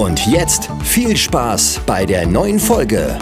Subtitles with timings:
[0.00, 3.18] Und jetzt viel Spaß bei der neuen Folge.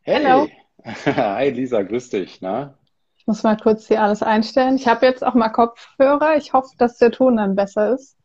[0.00, 0.24] Hey.
[0.24, 0.48] Hallo.
[1.04, 2.40] Hi Lisa, grüß dich.
[2.40, 2.78] Na?
[3.16, 4.76] Ich muss mal kurz hier alles einstellen.
[4.76, 6.36] Ich habe jetzt auch mal Kopfhörer.
[6.38, 8.16] Ich hoffe, dass der Ton dann besser ist.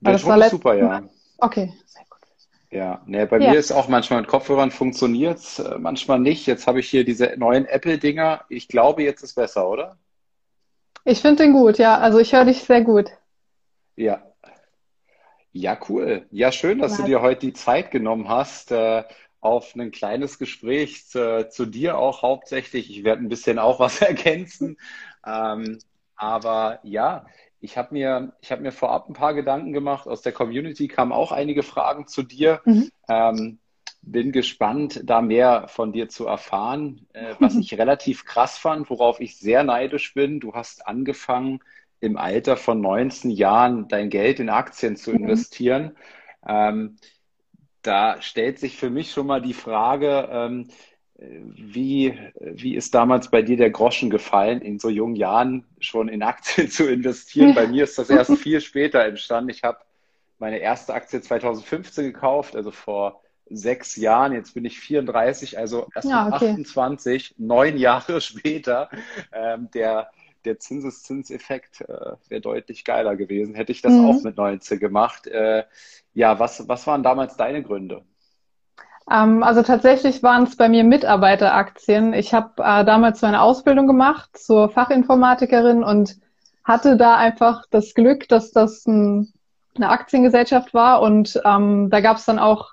[0.00, 0.86] Der das Ton war ist super, ja.
[0.86, 1.10] Mal-
[1.42, 1.72] Okay.
[2.70, 3.50] Ja, ne, bei Ja.
[3.50, 6.46] mir ist auch manchmal mit Kopfhörern funktioniert's, äh, manchmal nicht.
[6.46, 8.44] Jetzt habe ich hier diese neuen Apple-Dinger.
[8.48, 9.98] Ich glaube, jetzt ist besser, oder?
[11.04, 11.98] Ich finde den gut, ja.
[11.98, 13.10] Also ich höre dich sehr gut.
[13.96, 14.22] Ja.
[15.52, 16.26] Ja, cool.
[16.30, 19.02] Ja, schön, dass du dir heute die Zeit genommen hast, äh,
[19.40, 22.90] auf ein kleines Gespräch zu, zu dir auch hauptsächlich.
[22.90, 24.76] Ich werde ein bisschen auch was ergänzen.
[25.26, 25.78] Ähm,
[26.14, 27.26] aber ja,
[27.60, 30.06] ich habe mir, ich habe mir vorab ein paar Gedanken gemacht.
[30.08, 32.62] Aus der Community kamen auch einige Fragen zu dir.
[32.64, 32.90] Mhm.
[33.08, 33.58] Ähm,
[34.02, 37.06] bin gespannt, da mehr von dir zu erfahren.
[37.12, 41.60] Äh, was ich relativ krass fand, worauf ich sehr neidisch bin, du hast angefangen,
[42.00, 45.50] im Alter von 19 Jahren dein Geld in Aktien zu Mhm.
[45.52, 45.96] investieren.
[46.46, 46.96] Ähm,
[47.82, 50.68] da stellt sich für mich schon mal die Frage, ähm,
[51.22, 56.22] wie, wie ist damals bei dir der Groschen gefallen, in so jungen Jahren schon in
[56.22, 57.54] Aktien zu investieren?
[57.54, 59.50] Bei mir ist das erst viel später entstanden.
[59.50, 59.78] Ich habe
[60.38, 64.32] meine erste Aktie 2015 gekauft, also vor sechs Jahren.
[64.32, 66.52] Jetzt bin ich 34, also erst Ja, okay.
[66.52, 68.88] 28, neun Jahre später.
[69.32, 70.10] Ähm, der,
[70.46, 73.54] der Zinseszinseffekt äh, wäre deutlich geiler gewesen.
[73.54, 74.04] Hätte ich das Mhm.
[74.06, 75.26] auch mit 19 gemacht.
[75.26, 75.64] Äh,
[76.14, 78.04] ja, was, was waren damals deine Gründe?
[79.10, 82.14] Ähm, also tatsächlich waren es bei mir Mitarbeiteraktien.
[82.14, 86.16] Ich habe äh, damals meine Ausbildung gemacht zur Fachinformatikerin und
[86.64, 89.32] hatte da einfach das Glück, dass das ein,
[89.74, 92.72] eine Aktiengesellschaft war und ähm, da gab es dann auch,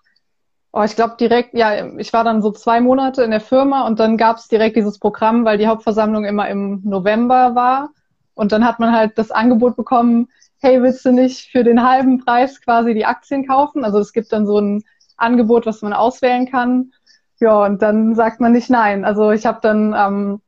[0.73, 3.99] oh, ich glaube direkt, ja, ich war dann so zwei Monate in der Firma und
[3.99, 7.89] dann gab es direkt dieses Programm, weil die Hauptversammlung immer im November war
[8.35, 10.27] und dann hat man halt das Angebot bekommen,
[10.59, 13.83] hey, willst du nicht für den halben Preis quasi die Aktien kaufen?
[13.83, 14.83] Also es gibt dann so ein
[15.17, 16.91] Angebot, was man auswählen kann.
[17.39, 19.05] Ja, und dann sagt man nicht nein.
[19.05, 20.41] Also ich habe dann, ähm,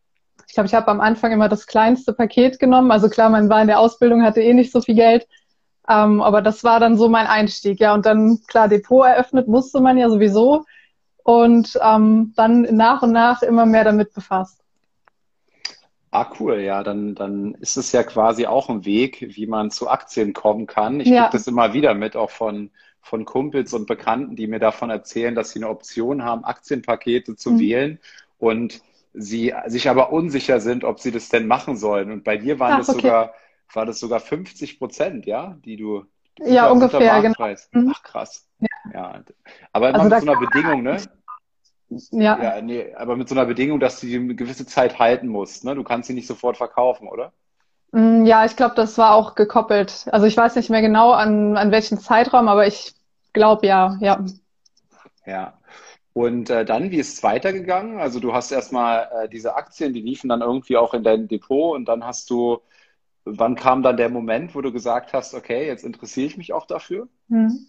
[0.47, 2.91] ich glaube, ich habe am Anfang immer das kleinste Paket genommen.
[2.91, 5.27] Also klar, man war in der Ausbildung, hatte eh nicht so viel Geld.
[5.87, 7.79] Ähm, aber das war dann so mein Einstieg.
[7.79, 10.65] Ja, und dann, klar, Depot eröffnet musste man ja sowieso.
[11.23, 14.61] Und ähm, dann nach und nach immer mehr damit befasst.
[16.11, 19.89] Ah, cool, ja, dann, dann ist es ja quasi auch ein Weg, wie man zu
[19.89, 20.99] Aktien kommen kann.
[20.99, 21.25] Ich Ja.
[21.25, 25.35] kriege das immer wieder mit, auch von, von Kumpels und Bekannten, die mir davon erzählen,
[25.35, 27.59] dass sie eine Option haben, Aktienpakete zu Mhm.
[27.59, 27.99] wählen
[28.37, 28.81] und
[29.13, 32.11] sie sich aber unsicher sind, ob sie das denn machen sollen.
[32.11, 33.01] Und bei dir waren Ach, das okay.
[33.01, 33.33] sogar,
[33.73, 36.05] war das sogar 50 Prozent, ja, die du
[36.39, 37.55] Ja, unter- ungefähr, genau.
[37.71, 37.91] Mhm.
[37.93, 38.47] Ach, krass.
[38.93, 39.23] Ja.
[39.73, 40.97] Aber immer Also mit so einer Bedingung, ne?
[42.11, 45.27] Ja, Ja, nee, aber mit so einer Bedingung, dass du die eine gewisse Zeit halten
[45.27, 45.73] musst, ne?
[45.75, 47.33] Du kannst sie nicht sofort verkaufen, oder?
[47.91, 50.07] Mm, ja, ich glaube, das war auch gekoppelt.
[50.11, 52.93] Also ich weiß nicht mehr genau an, an welchen Zeitraum, aber ich
[53.33, 54.23] glaube ja, ja.
[55.25, 55.53] Ja.
[56.13, 57.99] Und äh, dann, wie ist es weitergegangen?
[57.99, 61.75] Also du hast erstmal äh, diese Aktien, die liefen dann irgendwie auch in dein Depot
[61.75, 62.59] und dann hast du,
[63.25, 66.65] wann kam dann der Moment, wo du gesagt hast, okay, jetzt interessiere ich mich auch
[66.65, 67.07] dafür?
[67.29, 67.67] Hm.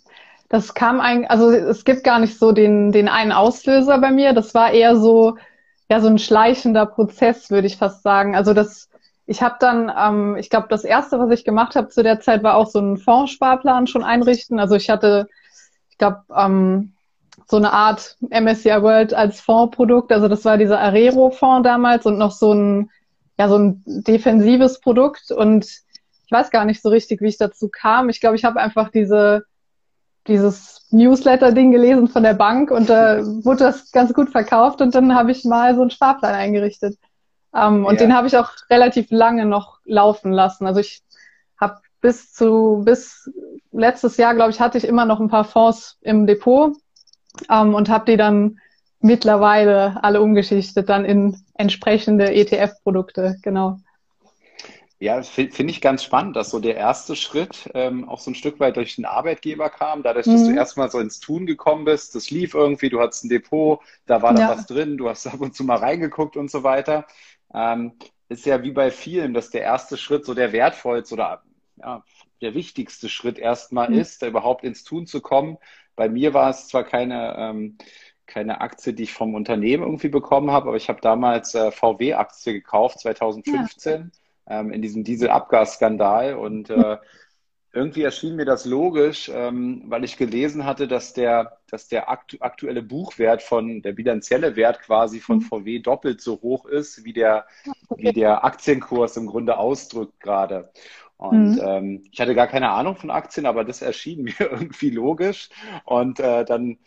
[0.49, 4.33] Das kam eigentlich, also es gibt gar nicht so den, den einen Auslöser bei mir.
[4.33, 5.37] Das war eher so,
[5.89, 8.35] ja, so ein schleichender Prozess, würde ich fast sagen.
[8.35, 8.90] Also das,
[9.31, 12.43] ich habe dann, ähm, ich glaube, das erste, was ich gemacht habe zu der Zeit,
[12.43, 14.59] war auch so einen Fondssparplan schon einrichten.
[14.59, 15.29] Also ich hatte,
[15.89, 16.95] ich glaube, ähm,
[17.47, 20.11] so eine Art MSCI World als Fondsprodukt.
[20.11, 22.91] Also das war dieser Arero-Fonds damals und noch so ein,
[23.39, 25.31] ja, so ein defensives Produkt.
[25.31, 28.09] Und ich weiß gar nicht so richtig, wie ich dazu kam.
[28.09, 29.45] Ich glaube, ich habe einfach diese
[30.27, 35.15] dieses Newsletter-Ding gelesen von der Bank und da wurde das ganz gut verkauft und dann
[35.15, 36.99] habe ich mal so einen Sparplan eingerichtet.
[37.55, 38.07] Ähm, und Ja.
[38.07, 40.67] den habe ich auch relativ lange noch laufen lassen.
[40.67, 41.03] Also ich
[41.59, 43.31] habe bis zu, bis
[43.73, 46.77] letztes Jahr, glaube ich, hatte ich immer noch ein paar Fonds im Depot
[47.51, 48.59] ähm, und habe die dann
[49.01, 53.79] mittlerweile alle umgeschichtet dann in entsprechende ETF-Produkte, genau.
[55.03, 58.61] Ja, finde ich ganz spannend, dass so der erste Schritt ähm, auch so ein Stück
[58.61, 60.49] weit durch den Arbeitgeber kam, dadurch, dass mhm.
[60.49, 64.21] du erstmal so ins Tun gekommen bist, das lief irgendwie, du hattest ein Depot, da
[64.21, 64.49] war da ja.
[64.51, 67.07] was drin, du hast ab und zu mal reingeguckt und so weiter.
[67.55, 67.93] Ähm,
[68.29, 71.43] ist ja wie bei vielen, dass der erste Schritt so der wertvollste oder
[71.77, 72.05] ja,
[72.41, 73.99] der wichtigste Schritt erstmal mhm.
[73.99, 75.59] ist, da überhaupt ins Tun zu kommen.
[75.97, 77.79] Bei mir war es zwar keine, ähm,
[78.27, 82.53] keine Aktie, die ich vom Unternehmen irgendwie bekommen habe, aber ich habe damals äh, VW-Aktie
[82.53, 83.93] gekauft, 2015.
[83.93, 84.21] Ja
[84.51, 86.35] ähm, in diesem Dieselabgasskandal.
[86.35, 86.99] Und äh,
[87.73, 92.39] irgendwie erschien mir das logisch, ähm, weil ich gelesen hatte, dass der, dass der aktu
[92.41, 95.43] aktuelle Buchwert von, der bilanzielle Wert quasi von mhm.
[95.43, 97.47] VW doppelt so hoch ist, wie der,
[97.97, 100.71] wie der Aktienkurs im Grunde ausdrückt gerade.
[101.17, 101.61] Und mhm.
[101.63, 105.51] ähm, ich hatte gar keine Ahnung von Aktien, aber das erschien mir irgendwie logisch.
[105.85, 106.79] Und äh, dann,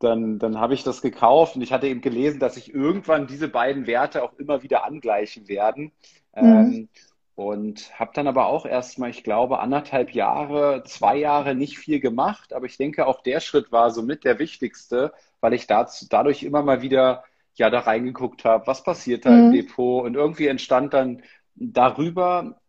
[0.00, 3.48] dann, dann habe ich das gekauft und ich hatte eben gelesen, dass sich irgendwann diese
[3.48, 5.92] beiden Werte auch immer wieder angleichen werden.
[6.34, 6.42] Mhm.
[6.42, 6.88] Ähm,
[7.34, 12.52] und habe dann aber auch erstmal, ich glaube, anderthalb Jahre, zwei Jahre nicht viel gemacht.
[12.52, 16.62] Aber ich denke, auch der Schritt war somit der wichtigste, weil ich dazu, dadurch immer
[16.62, 17.24] mal wieder
[17.54, 19.46] ja da reingeguckt habe, was passiert da mhm.
[19.46, 20.04] im Depot.
[20.04, 21.22] Und irgendwie entstand dann
[21.54, 22.60] darüber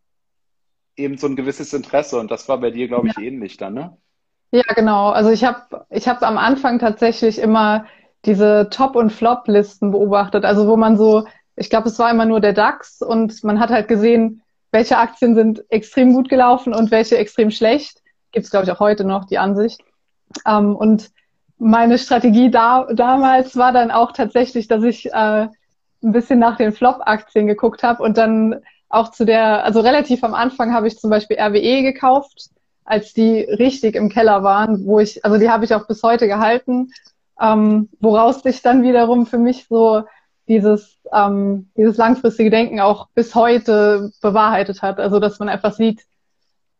[0.96, 2.18] eben so ein gewisses Interesse.
[2.18, 3.22] Und das war bei dir, glaube ich, ja.
[3.22, 3.96] ähnlich dann, ne?
[4.50, 5.10] Ja, genau.
[5.10, 7.86] Also ich habe ich hab am Anfang tatsächlich immer
[8.24, 10.44] diese Top- und Flop-Listen beobachtet.
[10.44, 11.26] Also wo man so,
[11.56, 14.43] ich glaube, es war immer nur der DAX und man hat halt gesehen,
[14.74, 18.02] welche Aktien sind extrem gut gelaufen und welche extrem schlecht.
[18.32, 19.80] Gibt es, glaube ich, auch heute noch die Ansicht.
[20.44, 21.12] Ähm, und
[21.58, 26.72] meine Strategie da, damals war dann auch tatsächlich, dass ich äh, ein bisschen nach den
[26.72, 31.08] Flop-Aktien geguckt habe und dann auch zu der, also relativ am Anfang habe ich zum
[31.08, 32.50] Beispiel RWE gekauft,
[32.84, 36.26] als die richtig im Keller waren, wo ich, also die habe ich auch bis heute
[36.26, 36.90] gehalten,
[37.40, 40.02] ähm, woraus sich dann wiederum für mich so
[40.48, 44.98] dieses, ähm, dieses langfristige Denken auch bis heute bewahrheitet hat.
[44.98, 46.06] Also dass man einfach sieht,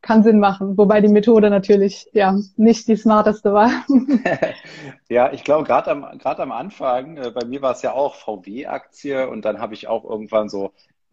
[0.04, 3.70] kann Sinn machen, wobei die Methode natürlich ja nicht die smarteste war.
[5.08, 8.14] ja, ich glaube, gerade am, gerade am Anfang, äh, bei mir war es ja auch
[8.16, 10.72] VW-Aktie und dann habe ich auch irgendwann so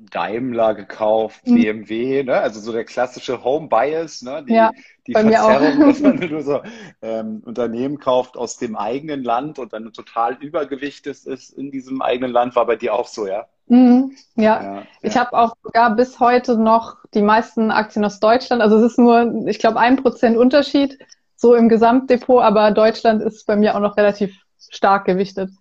[0.09, 1.55] Daimler gekauft, mhm.
[1.55, 2.37] BMW, ne?
[2.37, 4.43] also so der klassische Home Bias, ne?
[4.47, 4.71] die, ja,
[5.07, 6.61] die Verzerrung, dass man nur so
[7.01, 12.31] ähm, Unternehmen kauft aus dem eigenen Land und dann total übergewichtet ist in diesem eigenen
[12.31, 13.45] Land, war bei dir auch so, ja?
[13.67, 14.63] Mhm, ja.
[14.63, 18.61] ja, ich habe auch sogar bis heute noch die meisten Aktien aus Deutschland.
[18.61, 20.97] Also es ist nur, ich glaube, ein Prozent Unterschied
[21.35, 24.35] so im Gesamtdepot, aber Deutschland ist bei mir auch noch relativ
[24.69, 25.51] stark gewichtet.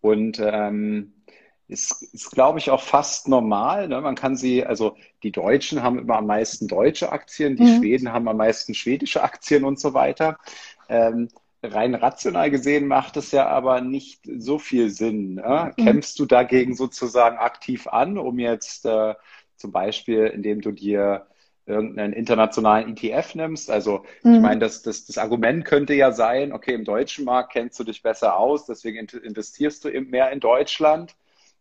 [0.00, 1.12] Und ähm,
[1.68, 3.88] ist, ist glaube ich, auch fast normal.
[3.88, 4.00] Ne?
[4.00, 7.78] Man kann sie, also die Deutschen haben immer am meisten deutsche Aktien, die mhm.
[7.78, 10.38] Schweden haben am meisten schwedische Aktien und so weiter.
[10.88, 11.28] Ähm,
[11.62, 15.34] rein rational gesehen macht es ja aber nicht so viel Sinn.
[15.34, 15.72] Ne?
[15.76, 15.84] Mhm.
[15.84, 19.14] Kämpfst du dagegen sozusagen aktiv an, um jetzt äh,
[19.56, 21.26] zum Beispiel, indem du dir
[21.66, 23.70] irgendeinen internationalen ETF nimmst.
[23.70, 24.34] Also mhm.
[24.36, 27.84] ich meine, das, das, das Argument könnte ja sein, okay, im deutschen Markt kennst du
[27.84, 31.14] dich besser aus, deswegen investierst du eben mehr in Deutschland.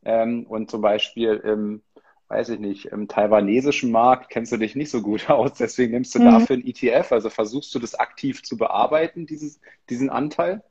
[0.05, 1.81] Ähm, und zum Beispiel im,
[2.29, 6.15] weiß ich nicht, im taiwanesischen Markt kennst du dich nicht so gut aus, deswegen nimmst
[6.15, 6.25] du mhm.
[6.25, 7.11] dafür ein ETF.
[7.11, 9.59] Also versuchst du das aktiv zu bearbeiten, dieses,
[9.89, 10.63] diesen Anteil?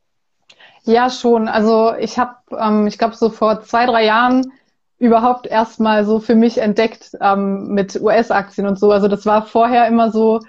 [0.85, 1.49] Ja, schon.
[1.49, 4.53] Also ich habe, ähm, ich glaube, so vor zwei, drei Jahren
[4.99, 8.93] überhaupt erstmal so für mich entdeckt ähm, mit US-Aktien und so.
[8.93, 10.41] Also das war vorher immer so,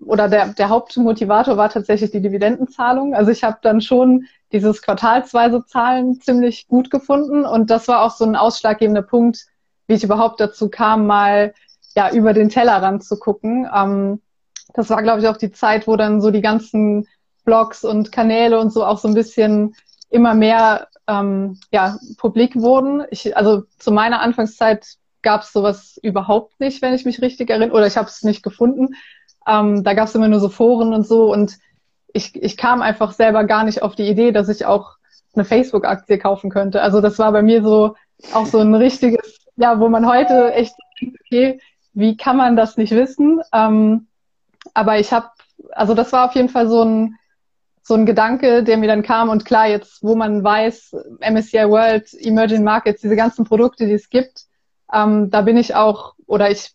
[0.00, 3.14] oder der, der Hauptmotivator war tatsächlich die Dividendenzahlung.
[3.14, 8.10] Also ich habe dann schon dieses quartalsweise Zahlen ziemlich gut gefunden und das war auch
[8.10, 9.46] so ein ausschlaggebender Punkt,
[9.86, 11.54] wie ich überhaupt dazu kam, mal
[11.94, 13.68] ja über den Tellerrand zu gucken.
[13.74, 14.20] Ähm,
[14.74, 17.06] das war, glaube ich, auch die Zeit, wo dann so die ganzen
[17.44, 19.74] Blogs und Kanäle und so auch so ein bisschen
[20.10, 23.04] immer mehr ähm, ja, publik wurden.
[23.10, 24.86] Ich, also zu meiner Anfangszeit
[25.22, 28.42] gab es sowas überhaupt nicht, wenn ich mich richtig erinnere, oder ich habe es nicht
[28.42, 28.94] gefunden.
[29.46, 31.58] Ähm, da gab es immer nur so Foren und so und
[32.12, 34.96] ich, ich kam einfach selber gar nicht auf die Idee, dass ich auch
[35.34, 36.82] eine Facebook-Aktie kaufen könnte.
[36.82, 37.96] Also das war bei mir so
[38.32, 40.74] auch so ein richtiges, ja, wo man heute echt
[41.24, 41.60] okay,
[41.94, 43.40] wie kann man das nicht wissen?
[43.52, 44.06] Ähm,
[44.74, 45.28] aber ich habe,
[45.72, 47.16] also das war auf jeden Fall so ein
[47.84, 52.14] so ein Gedanke, der mir dann kam und klar, jetzt, wo man weiß, MSCI World,
[52.14, 54.44] Emerging Markets, diese ganzen Produkte, die es gibt,
[54.92, 56.74] ähm, da bin ich auch, oder ich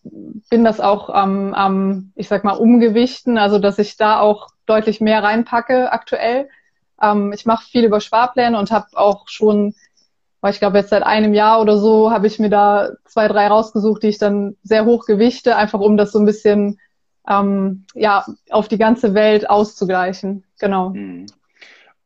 [0.49, 5.01] bin das auch am, ähm, ich sag mal, umgewichten, also dass ich da auch deutlich
[5.01, 6.49] mehr reinpacke aktuell.
[7.01, 9.75] Ähm, ich mache viel über Sparpläne und habe auch schon,
[10.41, 13.47] weil ich glaube jetzt seit einem Jahr oder so, habe ich mir da zwei, drei
[13.47, 16.79] rausgesucht, die ich dann sehr hoch gewichte, einfach um das so ein bisschen
[17.29, 20.43] ähm, ja auf die ganze Welt auszugleichen.
[20.59, 20.89] Genau.
[20.89, 21.27] Mhm.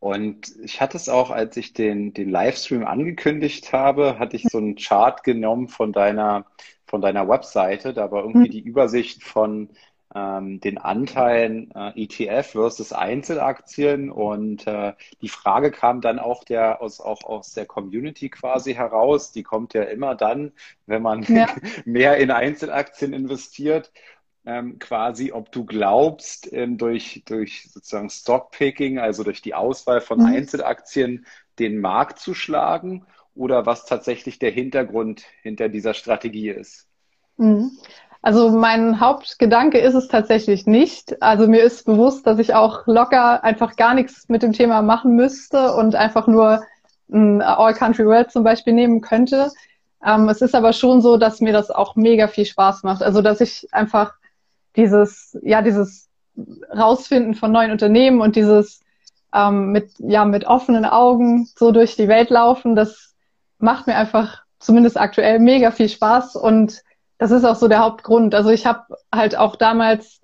[0.01, 4.57] Und ich hatte es auch, als ich den, den Livestream angekündigt habe, hatte ich so
[4.57, 6.45] einen Chart genommen von deiner
[6.87, 7.93] von deiner Webseite.
[7.93, 8.51] Da war irgendwie mhm.
[8.51, 9.69] die Übersicht von
[10.15, 16.81] ähm, den Anteilen äh, ETF versus Einzelaktien und äh, die Frage kam dann auch der
[16.81, 19.31] aus auch aus der Community quasi heraus.
[19.31, 20.51] Die kommt ja immer dann,
[20.87, 21.47] wenn man ja.
[21.85, 23.91] mehr in Einzelaktien investiert.
[24.43, 30.19] Ähm, quasi, ob du glaubst, ähm, durch, durch sozusagen Stockpicking, also durch die Auswahl von
[30.19, 30.25] mhm.
[30.25, 31.27] Einzelaktien,
[31.59, 33.05] den Markt zu schlagen
[33.35, 36.87] oder was tatsächlich der Hintergrund hinter dieser Strategie ist.
[37.37, 37.71] Mhm.
[38.23, 41.21] Also mein Hauptgedanke ist es tatsächlich nicht.
[41.23, 45.15] Also mir ist bewusst, dass ich auch locker einfach gar nichts mit dem Thema machen
[45.15, 46.63] müsste und einfach nur
[47.11, 49.51] ein All Country World zum Beispiel nehmen könnte.
[50.05, 53.01] Ähm, es ist aber schon so, dass mir das auch mega viel Spaß macht.
[53.01, 54.13] Also dass ich einfach
[54.75, 56.09] dieses, ja, dieses
[56.75, 58.81] Rausfinden von neuen Unternehmen und dieses
[59.33, 63.13] ähm, mit, ja, mit offenen Augen so durch die Welt laufen, das
[63.57, 66.81] macht mir einfach zumindest aktuell mega viel Spaß und
[67.17, 68.33] das ist auch so der Hauptgrund.
[68.33, 70.21] Also ich habe halt auch damals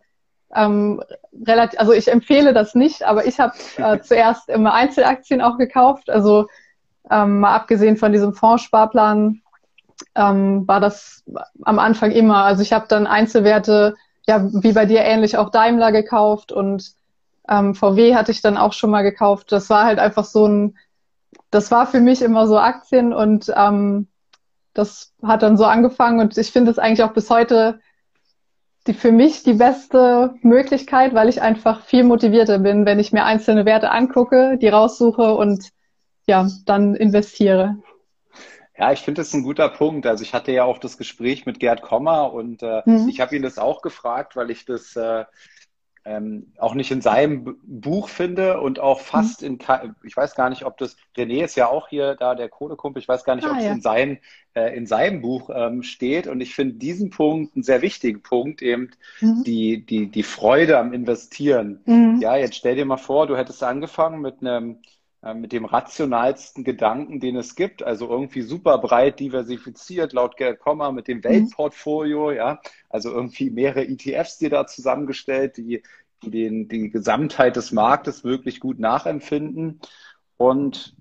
[0.55, 1.03] ähm,
[1.45, 6.09] relativ, also ich empfehle das nicht, aber ich habe äh, zuerst immer Einzelaktien auch gekauft.
[6.09, 6.47] Also
[7.09, 9.41] ähm, mal abgesehen von diesem Fondssparplan
[10.15, 11.23] ähm, war das
[11.63, 12.43] am Anfang immer.
[12.45, 13.95] Also ich habe dann Einzelwerte,
[14.27, 16.93] ja, wie bei dir ähnlich auch Daimler gekauft und
[17.49, 19.51] ähm, VW hatte ich dann auch schon mal gekauft.
[19.51, 20.77] Das war halt einfach so ein,
[21.49, 24.07] das war für mich immer so Aktien und ähm,
[24.73, 27.79] das hat dann so angefangen und ich finde es eigentlich auch bis heute
[28.85, 33.25] die, für mich die beste Möglichkeit, weil ich einfach viel motivierter bin, wenn ich mir
[33.25, 35.69] einzelne Werte angucke, die raussuche und
[36.25, 37.77] ja, dann investiere.
[38.77, 40.05] Ja, ich finde das ein guter Punkt.
[40.05, 43.09] Also ich hatte ja auch das Gespräch mit Gerd Kommer und äh, mhm.
[43.09, 45.25] ich habe ihn das auch gefragt, weil ich das äh,
[46.07, 49.47] ähm, auch nicht in seinem Buch finde und auch fast mhm.
[49.47, 49.59] in,
[50.03, 53.09] ich weiß gar nicht, ob das, René ist ja auch hier da, der Kohlekumpel, ich
[53.09, 53.71] weiß gar nicht, ah, ob es ja.
[53.73, 54.19] in, sein,
[54.53, 56.27] äh, in seinem Buch ähm, steht.
[56.27, 59.43] Und ich finde diesen Punkt einen sehr wichtigen Punkt, eben mhm.
[59.43, 61.81] die, die, die Freude am Investieren.
[61.85, 62.19] Mhm.
[62.21, 64.79] Ja, jetzt stell dir mal vor, du hättest angefangen mit einem
[65.33, 70.91] mit dem rationalsten Gedanken, den es gibt, also irgendwie super breit diversifiziert, laut Gerd Kommer
[70.91, 71.23] mit dem mhm.
[71.23, 75.81] Weltportfolio, ja, also irgendwie mehrere ETFs dir da zusammengestellt, die,
[76.23, 79.79] die den, die Gesamtheit des Marktes wirklich gut nachempfinden.
[80.37, 80.95] Und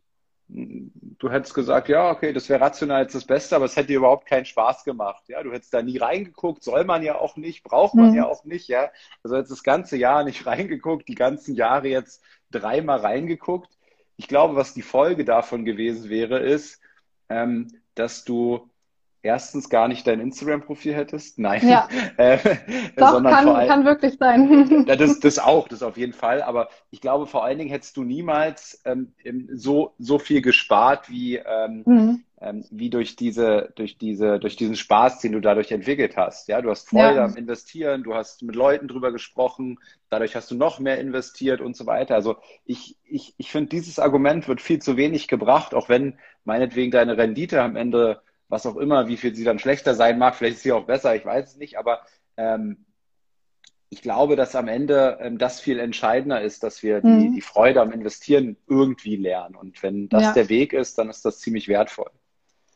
[0.49, 3.99] du hättest gesagt, ja, okay, das wäre rational jetzt das Beste, aber es hätte dir
[3.99, 5.25] überhaupt keinen Spaß gemacht.
[5.29, 8.17] Ja, du hättest da nie reingeguckt, soll man ja auch nicht, braucht man mhm.
[8.17, 8.91] ja auch nicht, ja.
[9.23, 13.76] Also jetzt das ganze Jahr nicht reingeguckt, die ganzen Jahre jetzt dreimal reingeguckt
[14.17, 16.81] ich glaube, was die Folge davon gewesen wäre, ist,
[17.29, 18.71] ähm, dass du
[19.27, 21.39] erstens gar nicht dein Instagram-Profil hättest.
[21.39, 21.69] Nein.
[21.69, 21.89] Ja.
[22.17, 22.39] äh,
[22.97, 24.87] Doch, sondern kann, allem, kann wirklich sein.
[24.87, 26.43] das, das auch, das auf jeden Fall.
[26.43, 29.13] Aber ich glaube, vor allen Dingen hättest du niemals ähm,
[29.53, 34.77] so, so viel gespart, wie, ähm, mhm ähm, wie durch diese, durch diese, durch diesen
[34.77, 36.49] Spaß, den du dadurch entwickelt hast.
[36.49, 37.25] Ja, du hast Freude ja.
[37.25, 39.79] am Investieren, du hast mit Leuten drüber gesprochen,
[40.11, 42.15] dadurch hast du noch mehr investiert und so weiter.
[42.15, 46.91] Also ich, ich, ich finde, dieses Argument wird viel zu wenig gebracht, auch wenn meinetwegen
[46.91, 50.57] deine Rendite am Ende, was auch immer, wie viel sie dann schlechter sein mag, vielleicht
[50.57, 52.01] ist sie auch besser, ich weiß es nicht, aber
[52.37, 52.87] ähm,
[53.89, 57.35] ich glaube, dass am Ende ähm, das viel entscheidender ist, dass wir die, mhm.
[57.35, 59.55] die Freude am Investieren irgendwie lernen.
[59.55, 60.33] Und wenn das ja.
[60.33, 62.11] der Weg ist, dann ist das ziemlich wertvoll.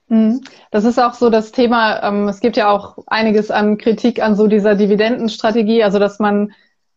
[0.07, 0.43] Mhm.
[0.71, 2.03] Das ist auch so das Thema.
[2.03, 6.53] Ähm, es gibt ja auch einiges an Kritik an so dieser Dividendenstrategie, also dass man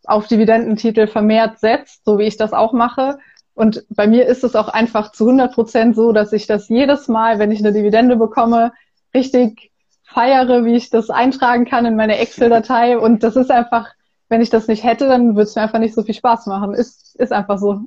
[0.05, 3.17] auf Dividendentitel vermehrt setzt, so wie ich das auch mache.
[3.55, 7.07] Und bei mir ist es auch einfach zu 100 Prozent so, dass ich das jedes
[7.07, 8.73] Mal, wenn ich eine Dividende bekomme,
[9.13, 9.71] richtig
[10.03, 12.97] feiere, wie ich das eintragen kann in meine Excel-Datei.
[12.97, 13.91] Und das ist einfach,
[14.29, 16.73] wenn ich das nicht hätte, dann würde es mir einfach nicht so viel Spaß machen.
[16.73, 17.81] Ist, ist einfach so.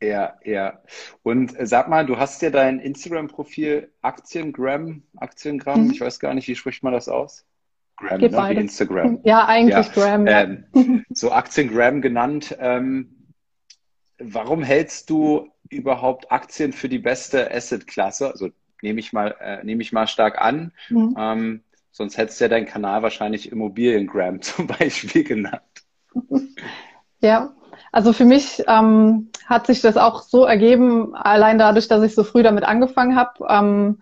[0.00, 0.80] Ja, ja.
[1.22, 5.90] Und äh, sag mal, du hast ja dein Instagram-Profil Aktiengram, Aktiengramm, mhm.
[5.90, 7.46] ich weiß gar nicht, wie spricht man das aus?
[7.96, 8.52] Gram, Geht ne?
[8.52, 9.20] Instagram.
[9.24, 9.92] Ja, eigentlich ja.
[9.92, 10.26] Gram.
[10.26, 10.42] Ja.
[10.42, 12.54] Ähm, so Aktiengram genannt.
[12.60, 13.15] Ähm,
[14.18, 18.30] warum hältst du überhaupt Aktien für die beste Asset-Klasse?
[18.30, 18.50] Also
[18.82, 20.72] nehme ich mal, äh, nehme ich mal stark an.
[20.88, 21.16] Mhm.
[21.18, 25.62] Ähm, sonst hättest du ja deinen Kanal wahrscheinlich Immobiliengram zum Beispiel genannt.
[27.22, 27.54] Ja,
[27.92, 32.24] also für mich ähm, hat sich das auch so ergeben, allein dadurch, dass ich so
[32.24, 34.00] früh damit angefangen habe, ähm,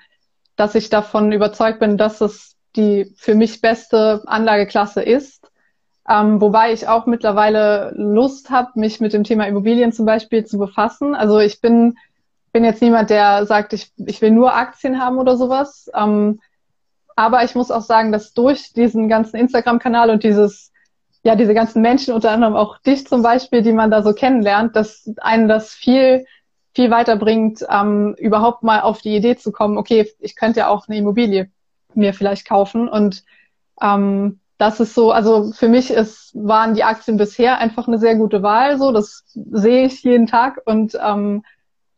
[0.56, 5.50] dass ich davon überzeugt bin, dass es die für mich beste Anlageklasse ist.
[6.08, 10.58] Ähm, wobei ich auch mittlerweile Lust habe, mich mit dem Thema Immobilien zum Beispiel zu
[10.58, 11.14] befassen.
[11.14, 11.96] Also ich bin,
[12.52, 15.90] bin jetzt niemand, der sagt, ich, ich will nur Aktien haben oder sowas.
[15.94, 16.40] Ähm,
[17.16, 20.72] aber ich muss auch sagen, dass durch diesen ganzen Instagram-Kanal und dieses
[21.24, 24.76] ja, diese ganzen Menschen, unter anderem auch dich zum Beispiel, die man da so kennenlernt,
[24.76, 26.26] dass einen das viel,
[26.74, 30.86] viel weiterbringt, ähm, überhaupt mal auf die Idee zu kommen, okay, ich könnte ja auch
[30.86, 31.50] eine Immobilie
[31.94, 32.88] mir vielleicht kaufen.
[32.88, 33.24] Und
[33.80, 38.16] ähm, das ist so, also für mich ist, waren die Aktien bisher einfach eine sehr
[38.16, 38.78] gute Wahl.
[38.78, 41.44] So, das sehe ich jeden Tag und ähm,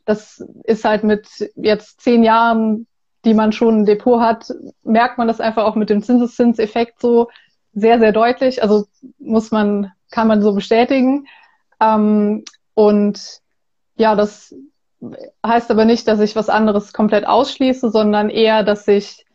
[0.04, 2.87] das ist halt mit jetzt zehn Jahren,
[3.25, 7.28] die man schon ein Depot hat, merkt man das einfach auch mit dem Zinseszinseffekt so
[7.73, 8.62] sehr, sehr deutlich.
[8.62, 8.87] Also
[9.18, 11.26] muss man, kann man so bestätigen.
[11.80, 12.44] Ähm,
[12.75, 13.40] und
[13.96, 14.54] ja, das
[15.44, 19.25] heißt aber nicht, dass ich was anderes komplett ausschließe, sondern eher, dass ich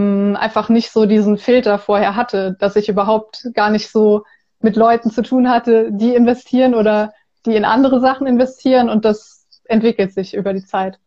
[0.00, 4.24] mh, einfach nicht so diesen Filter vorher hatte, dass ich überhaupt gar nicht so
[4.60, 7.12] mit Leuten zu tun hatte, die investieren oder
[7.46, 10.98] die in andere Sachen investieren und das entwickelt sich über die Zeit.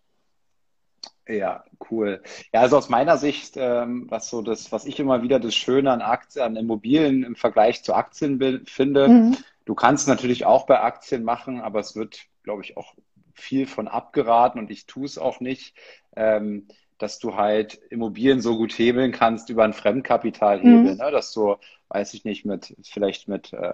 [1.27, 2.21] Ja, cool.
[2.53, 5.91] Ja, also aus meiner Sicht, ähm, was so das, was ich immer wieder das Schöne
[5.91, 9.37] an Aktien, an Immobilien im Vergleich zu Aktien finde, mhm.
[9.65, 12.93] du kannst natürlich auch bei Aktien machen, aber es wird, glaube ich, auch
[13.33, 15.75] viel von abgeraten und ich tue es auch nicht.
[16.15, 20.97] Ähm, dass du halt Immobilien so gut hebeln kannst über ein Fremdkapitalhebel, mhm.
[20.97, 21.11] ne?
[21.11, 21.55] dass du,
[21.89, 23.73] weiß ich nicht, mit vielleicht mit äh,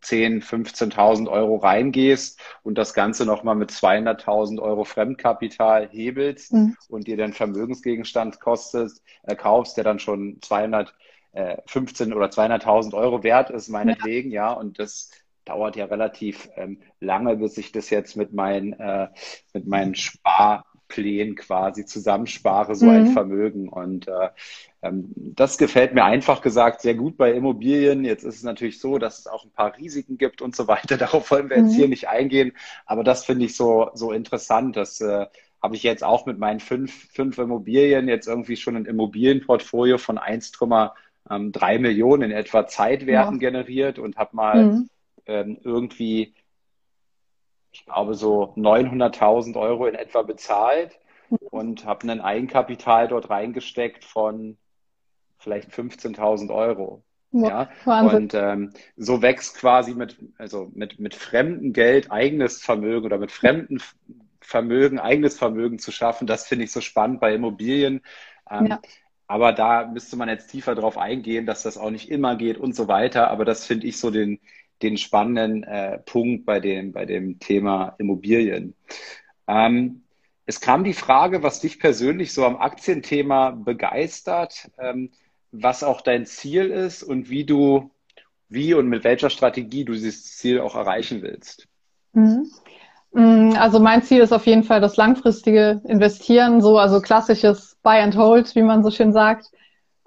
[0.00, 6.76] 10, 15.000 Euro reingehst und das Ganze nochmal mit 200.000 Euro Fremdkapital hebelst mhm.
[6.88, 10.94] und dir den Vermögensgegenstand kostest, äh, kaufst, der dann schon 200
[11.66, 14.48] 15 äh, oder 200.000 Euro wert ist, meinetwegen, ja.
[14.48, 15.10] ja, und das
[15.44, 19.08] dauert ja relativ ähm, lange, bis ich das jetzt mit meinen, äh,
[19.52, 22.90] mit meinen Spar, Plänen quasi zusammenspare, so mhm.
[22.92, 23.68] ein Vermögen.
[23.68, 24.28] Und äh,
[24.82, 28.04] ähm, das gefällt mir einfach gesagt sehr gut bei Immobilien.
[28.04, 30.96] Jetzt ist es natürlich so, dass es auch ein paar Risiken gibt und so weiter.
[30.98, 31.76] Darauf wollen wir jetzt mhm.
[31.76, 32.52] hier nicht eingehen.
[32.84, 34.76] Aber das finde ich so, so interessant.
[34.76, 35.26] Das äh,
[35.62, 40.18] habe ich jetzt auch mit meinen fünf, fünf Immobilien jetzt irgendwie schon ein Immobilienportfolio von
[40.18, 40.90] 1,3
[41.30, 43.50] ähm, Millionen in etwa Zeitwerten ja.
[43.50, 44.90] generiert und habe mal mhm.
[45.26, 46.34] ähm, irgendwie
[47.76, 50.98] ich glaube, so 900.000 Euro in etwa bezahlt
[51.50, 54.56] und habe ein Eigenkapital dort reingesteckt von
[55.38, 57.02] vielleicht 15.000 Euro.
[57.32, 58.16] Ja, Wahnsinn.
[58.16, 63.30] und ähm, so wächst quasi mit, also mit, mit fremdem Geld eigenes Vermögen oder mit
[63.30, 63.78] fremdem
[64.40, 66.26] Vermögen eigenes Vermögen zu schaffen.
[66.26, 68.00] Das finde ich so spannend bei Immobilien.
[68.50, 68.80] Ähm, ja.
[69.26, 72.74] Aber da müsste man jetzt tiefer drauf eingehen, dass das auch nicht immer geht und
[72.74, 73.28] so weiter.
[73.28, 74.40] Aber das finde ich so den,
[74.82, 78.74] den spannenden äh, Punkt bei dem, bei dem Thema Immobilien.
[79.46, 80.02] Ähm,
[80.44, 85.10] es kam die Frage, was dich persönlich so am Aktienthema begeistert, ähm,
[85.50, 87.90] was auch dein Ziel ist und wie du,
[88.48, 91.66] wie und mit welcher Strategie du dieses Ziel auch erreichen willst.
[92.12, 92.50] Mhm.
[93.12, 98.00] Mm, also mein Ziel ist auf jeden Fall das langfristige Investieren, so also klassisches Buy
[98.00, 99.50] and Hold, wie man so schön sagt.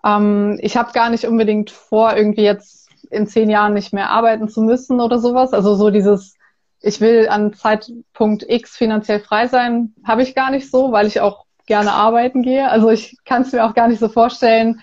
[0.06, 2.79] Ähm, ich habe gar nicht unbedingt vor, irgendwie jetzt
[3.10, 5.54] in zehn Jahren nicht mehr arbeiten zu müssen oder sowas.
[5.54, 6.36] Also so dieses,
[6.82, 11.22] ich will an Zeitpunkt X finanziell frei sein, habe ich gar nicht so, weil ich
[11.22, 12.70] auch gerne arbeiten gehe.
[12.70, 14.82] Also ich kann es mir auch gar nicht so vorstellen,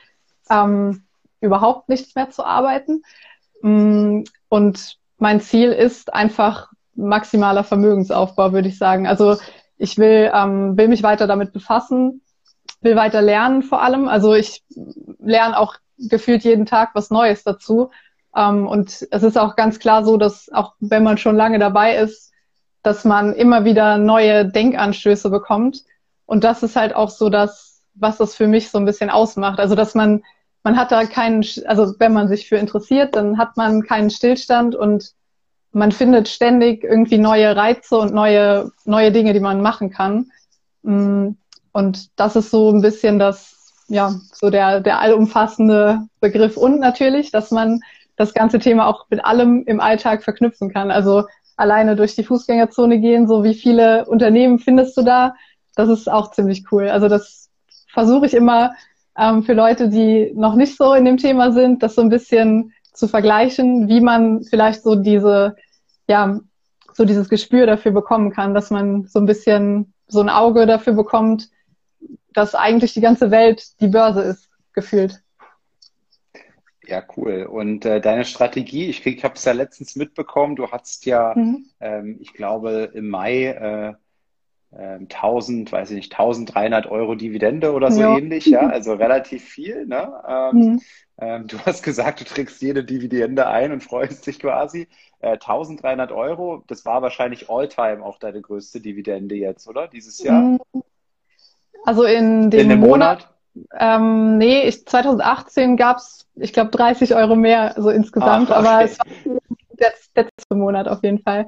[0.51, 1.05] ähm,
[1.41, 3.03] überhaupt nichts mehr zu arbeiten.
[3.63, 9.07] Mm, und mein Ziel ist einfach maximaler Vermögensaufbau, würde ich sagen.
[9.07, 9.37] Also
[9.79, 12.23] ich will, ähm, will mich weiter damit befassen,
[12.81, 14.09] will weiter lernen vor allem.
[14.09, 14.65] Also ich
[15.19, 17.91] lerne auch gefühlt jeden Tag was Neues dazu.
[18.37, 21.97] Ähm, und es ist auch ganz klar so, dass auch wenn man schon lange dabei
[21.97, 22.33] ist,
[22.83, 25.83] dass man immer wieder neue Denkanstöße bekommt.
[26.27, 29.59] Und das ist halt auch so das, was das für mich so ein bisschen ausmacht.
[29.59, 30.23] Also, dass man,
[30.63, 34.77] man hat da keinen, also wenn man sich für interessiert, dann hat man keinen Stillstand
[34.77, 35.13] und
[35.73, 40.31] man findet ständig irgendwie neue Reize und neue, neue Dinge, die man machen kann.
[40.83, 41.31] Mm,
[41.73, 46.57] und das ist so ein bisschen das, ja, so der, der allumfassende Begriff.
[46.57, 47.81] Und natürlich, dass man
[48.17, 50.91] das ganze Thema auch mit allem im Alltag verknüpfen kann.
[50.91, 51.25] Also
[51.57, 55.35] alleine durch die Fußgängerzone gehen, so wie viele Unternehmen findest du da?
[55.75, 56.89] Das ist auch ziemlich cool.
[56.89, 57.51] Also das
[57.89, 58.75] versuche ich immer
[59.19, 62.73] ähm, für Leute, die noch nicht so in dem Thema sind, das so ein bisschen
[62.93, 65.57] zu vergleichen, wie man vielleicht so diese,
[66.09, 66.41] ja,
[66.93, 70.95] so dieses Gespür dafür bekommen kann, dass man so ein bisschen so ein Auge dafür
[70.95, 71.51] bekommt,
[72.33, 75.23] dass eigentlich die ganze Welt die Börse ist, gefühlt.
[76.87, 77.45] Ja, cool.
[77.51, 81.67] Und äh, deine Strategie, ich, ich habe es ja letztens mitbekommen, du hast ja, mhm.
[81.81, 83.95] ähm, ich glaube, im Mai äh,
[84.77, 88.17] äh, 1000, weiß ich nicht, 1300 Euro Dividende oder so ja.
[88.17, 89.87] ähnlich, ja, also relativ viel.
[89.87, 90.13] Ne?
[90.29, 90.81] Ähm, mhm.
[91.19, 94.87] ähm, du hast gesagt, du trägst jede Dividende ein und freust dich quasi.
[95.19, 99.89] Äh, 1300 Euro, das war wahrscheinlich Alltime auch deine größte Dividende jetzt, oder?
[99.89, 100.41] Dieses Jahr?
[100.43, 100.61] Mhm.
[101.85, 103.21] Also in dem, in dem Monat?
[103.21, 103.36] Monat
[103.79, 108.69] ähm, nee, ich, 2018 gab's, ich glaube, 30 Euro mehr so insgesamt, Ach, okay.
[108.69, 109.07] aber es war
[109.79, 111.47] der letzte Monat auf jeden Fall.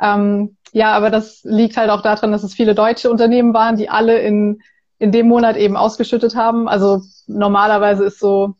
[0.00, 3.88] Ähm, ja, aber das liegt halt auch daran, dass es viele deutsche Unternehmen waren, die
[3.88, 4.60] alle in
[4.98, 6.68] in dem Monat eben ausgeschüttet haben.
[6.68, 8.54] Also normalerweise ist so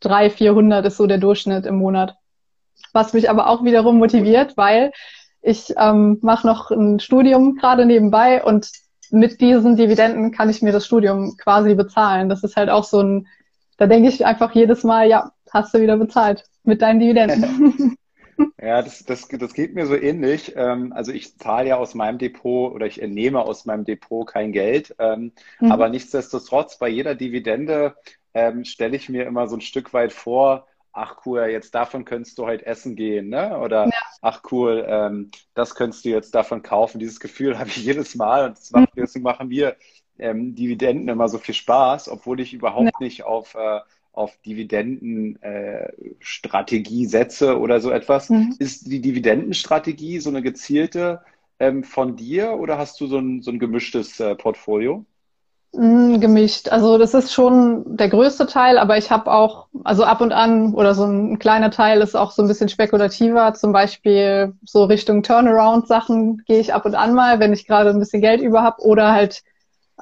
[0.00, 2.16] 300, 400 ist so der Durchschnitt im Monat.
[2.92, 4.92] Was mich aber auch wiederum motiviert, weil
[5.40, 8.70] ich ähm, mache noch ein Studium gerade nebenbei und
[9.12, 12.28] mit diesen Dividenden kann ich mir das Studium quasi bezahlen.
[12.28, 13.26] Das ist halt auch so ein,
[13.76, 17.96] da denke ich einfach jedes Mal, ja, hast du wieder bezahlt mit deinen Dividenden.
[18.60, 20.54] Ja, das, das, das geht mir so ähnlich.
[20.56, 24.52] Ähm, also ich zahle ja aus meinem Depot oder ich entnehme aus meinem Depot kein
[24.52, 24.94] Geld.
[24.98, 25.72] Ähm, mhm.
[25.72, 27.96] Aber nichtsdestotrotz, bei jeder Dividende
[28.34, 32.38] ähm, stelle ich mir immer so ein Stück weit vor, ach cool, jetzt davon könntest
[32.38, 33.58] du heute essen gehen, ne?
[33.58, 33.92] Oder ja.
[34.20, 36.98] ach cool, ähm, das könntest du jetzt davon kaufen.
[36.98, 39.00] Dieses Gefühl habe ich jedes Mal und macht, mhm.
[39.00, 39.76] deswegen machen wir
[40.18, 42.92] ähm, Dividenden immer so viel Spaß, obwohl ich überhaupt ja.
[43.00, 43.80] nicht auf, äh,
[44.12, 48.30] auf Dividendenstrategie äh, setze oder so etwas.
[48.30, 48.54] Mhm.
[48.58, 51.22] Ist die Dividendenstrategie so eine gezielte
[51.58, 55.04] ähm, von dir oder hast du so ein, so ein gemischtes äh, Portfolio?
[55.74, 56.68] Mm, gemischt.
[56.68, 60.74] Also das ist schon der größte Teil, aber ich habe auch, also ab und an
[60.74, 63.54] oder so ein kleiner Teil ist auch so ein bisschen spekulativer.
[63.54, 67.98] Zum Beispiel so Richtung Turnaround-Sachen gehe ich ab und an mal, wenn ich gerade ein
[67.98, 69.42] bisschen Geld über habe oder halt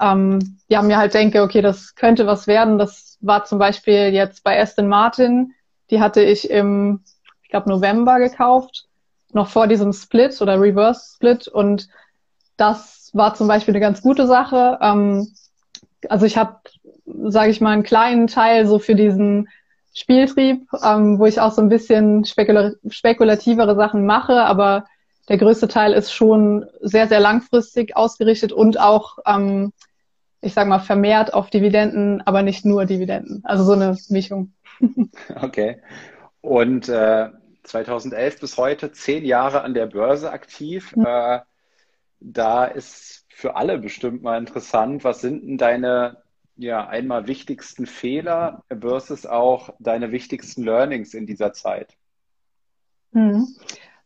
[0.00, 2.78] ähm, ja mir halt denke, okay, das könnte was werden.
[2.78, 5.52] Das war zum Beispiel jetzt bei Aston Martin.
[5.90, 7.04] Die hatte ich im,
[7.44, 8.86] ich glaube November gekauft,
[9.32, 11.88] noch vor diesem Split oder Reverse Split und
[12.56, 14.78] das war zum Beispiel eine ganz gute Sache.
[14.82, 15.28] Ähm,
[16.08, 16.56] also ich habe,
[17.04, 19.48] sage ich mal, einen kleinen Teil so für diesen
[19.92, 24.84] Spieltrieb, ähm, wo ich auch so ein bisschen spekula spekulativere Sachen mache, aber
[25.28, 29.72] der größte Teil ist schon sehr, sehr langfristig ausgerichtet und auch, ähm,
[30.40, 33.42] ich sage mal, vermehrt auf Dividenden, aber nicht nur Dividenden.
[33.44, 34.52] Also so eine Mischung.
[35.42, 35.82] Okay.
[36.40, 37.28] Und äh,
[37.64, 40.96] 2011 bis heute zehn Jahre an der Börse aktiv.
[40.96, 41.04] Mhm.
[41.06, 41.40] Äh,
[42.20, 45.02] da ist für alle bestimmt mal interessant.
[45.02, 46.18] Was sind denn deine
[46.56, 51.96] ja, einmal wichtigsten Fehler versus auch deine wichtigsten Learnings in dieser Zeit?
[53.12, 53.48] Hm.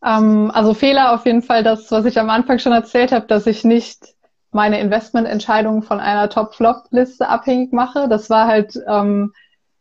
[0.05, 3.47] Ähm, also Fehler auf jeden Fall das, was ich am Anfang schon erzählt habe, dass
[3.47, 4.15] ich nicht
[4.53, 8.09] meine Investmententscheidungen von einer Top-Flop-Liste abhängig mache.
[8.09, 9.33] Das war halt ähm,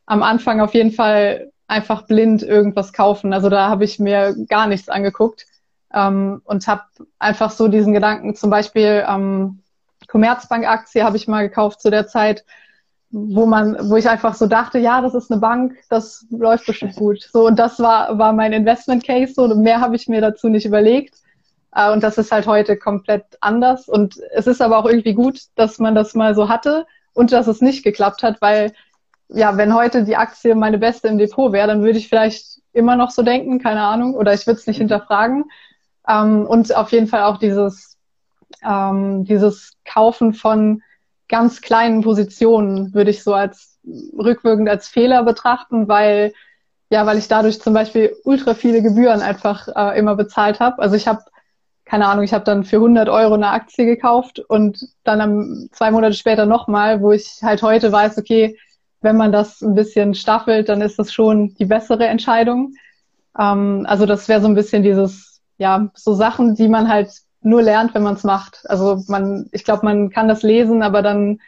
[0.07, 3.33] am Anfang auf jeden Fall einfach blind irgendwas kaufen.
[3.33, 5.45] Also da habe ich mir gar nichts angeguckt
[5.93, 6.83] ähm, und habe
[7.19, 9.59] einfach so diesen Gedanken, zum Beispiel ähm,
[10.07, 12.45] Commerzbank-Aktie habe ich mal gekauft zu der Zeit,
[13.09, 16.95] wo man, wo ich einfach so dachte, ja, das ist eine Bank, das läuft bestimmt
[16.95, 17.21] gut.
[17.31, 19.33] So und das war war mein Investment Case.
[19.33, 21.15] So mehr habe ich mir dazu nicht überlegt.
[21.75, 23.87] Äh, und das ist halt heute komplett anders.
[23.87, 27.47] Und es ist aber auch irgendwie gut, dass man das mal so hatte und dass
[27.47, 28.73] es nicht geklappt hat, weil
[29.29, 32.95] ja, wenn heute die Aktie meine beste im Depot wäre, dann würde ich vielleicht immer
[32.95, 35.45] noch so denken, keine Ahnung, oder ich würde es nicht hinterfragen.
[36.07, 37.97] Ähm, und auf jeden Fall auch dieses,
[38.63, 40.81] ähm, dieses Kaufen von
[41.29, 43.79] ganz kleinen Positionen würde ich so als
[44.17, 46.33] rückwirkend als Fehler betrachten, weil
[46.89, 50.79] ja, weil ich dadurch zum Beispiel ultra viele Gebühren einfach äh, immer bezahlt habe.
[50.79, 51.23] Also ich habe
[51.85, 55.91] keine Ahnung, ich habe dann für 100 Euro eine Aktie gekauft und dann am, zwei
[55.91, 58.57] Monate später nochmal, wo ich halt heute weiß, okay,
[59.01, 62.75] wenn man das ein bisschen staffelt, dann ist das schon die bessere Entscheidung.
[63.37, 65.32] Ähm, also das wäre so ein bisschen dieses
[65.63, 68.65] ja, so Sachen, die man halt nur lernt, wenn man es macht.
[68.69, 71.39] Also man, ich glaube, man kann das lesen, aber dann,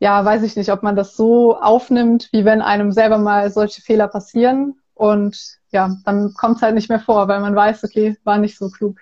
[0.00, 3.80] ja, weiß ich nicht, ob man das so aufnimmt, wie wenn einem selber mal solche
[3.80, 4.74] Fehler passieren.
[4.92, 8.58] Und ja, dann kommt es halt nicht mehr vor, weil man weiß, okay, war nicht
[8.58, 8.98] so klug.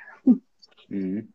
[0.89, 1.33] Mhm.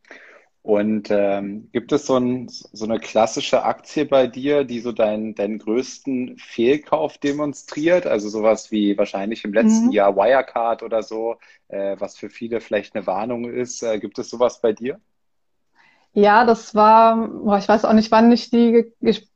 [0.61, 5.33] Und ähm, gibt es so, ein, so, eine klassische Aktie bei dir, die so deinen,
[5.33, 8.05] deinen größten Fehlkauf demonstriert?
[8.05, 9.91] Also sowas wie wahrscheinlich im letzten mhm.
[9.91, 11.37] Jahr Wirecard oder so,
[11.69, 13.81] äh, was für viele vielleicht eine Warnung ist.
[13.83, 14.99] Äh, gibt es sowas bei dir?
[16.13, 18.91] Ja, das war, boah, ich weiß auch nicht, wann ich die,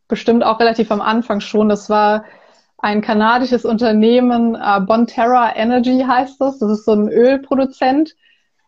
[0.07, 1.69] bestimmt auch relativ am Anfang schon.
[1.69, 2.25] Das war
[2.77, 6.59] ein kanadisches Unternehmen, äh, Bonterra Energy heißt das.
[6.59, 8.13] Das ist so ein Ölproduzent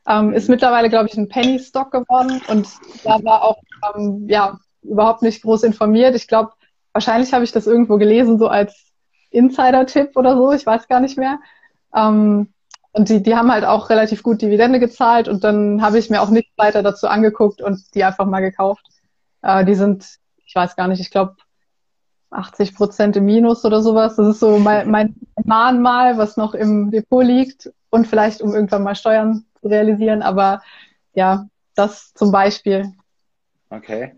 [0.07, 2.67] ähm, ist mittlerweile, glaube ich, ein Penny Stock geworden und
[3.03, 3.61] da war auch
[3.95, 6.15] ähm, ja überhaupt nicht groß informiert.
[6.15, 6.51] Ich glaube,
[6.93, 8.91] wahrscheinlich habe ich das irgendwo gelesen, so als
[9.31, 11.39] Insider-Tipp oder so, ich weiß gar nicht mehr.
[11.95, 12.53] Ähm,
[12.91, 16.21] und die, die haben halt auch relativ gut Dividende gezahlt und dann habe ich mir
[16.21, 18.87] auch nichts weiter dazu angeguckt und die einfach mal gekauft.
[19.41, 20.05] Äh, die sind,
[20.45, 21.35] ich weiß gar nicht, ich glaube
[22.29, 24.15] 80 Prozent im Minus oder sowas.
[24.15, 28.83] Das ist so mein, mein Mahnmal, was noch im Depot liegt und vielleicht um irgendwann
[28.83, 30.61] mal Steuern realisieren, aber
[31.13, 32.93] ja, das zum Beispiel.
[33.69, 34.13] Okay.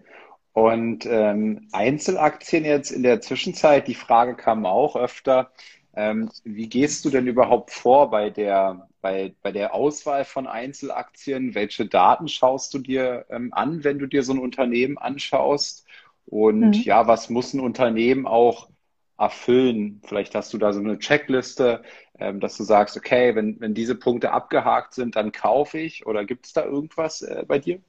[0.54, 5.52] Und ähm, Einzelaktien jetzt in der Zwischenzeit, die Frage kam auch öfter.
[5.96, 11.54] Ähm, wie gehst du denn überhaupt vor bei der, bei, bei der Auswahl von Einzelaktien?
[11.54, 15.86] Welche Daten schaust du dir ähm, an, wenn du dir so ein Unternehmen anschaust?
[16.26, 16.74] Und mhm.
[16.74, 18.68] ja, was muss ein Unternehmen auch
[19.18, 20.02] erfüllen?
[20.06, 21.82] Vielleicht hast du da so eine Checkliste,
[22.20, 26.06] ähm, dass du sagst, okay, wenn, wenn diese Punkte abgehakt sind, dann kaufe ich.
[26.06, 27.80] Oder gibt es da irgendwas äh, bei dir?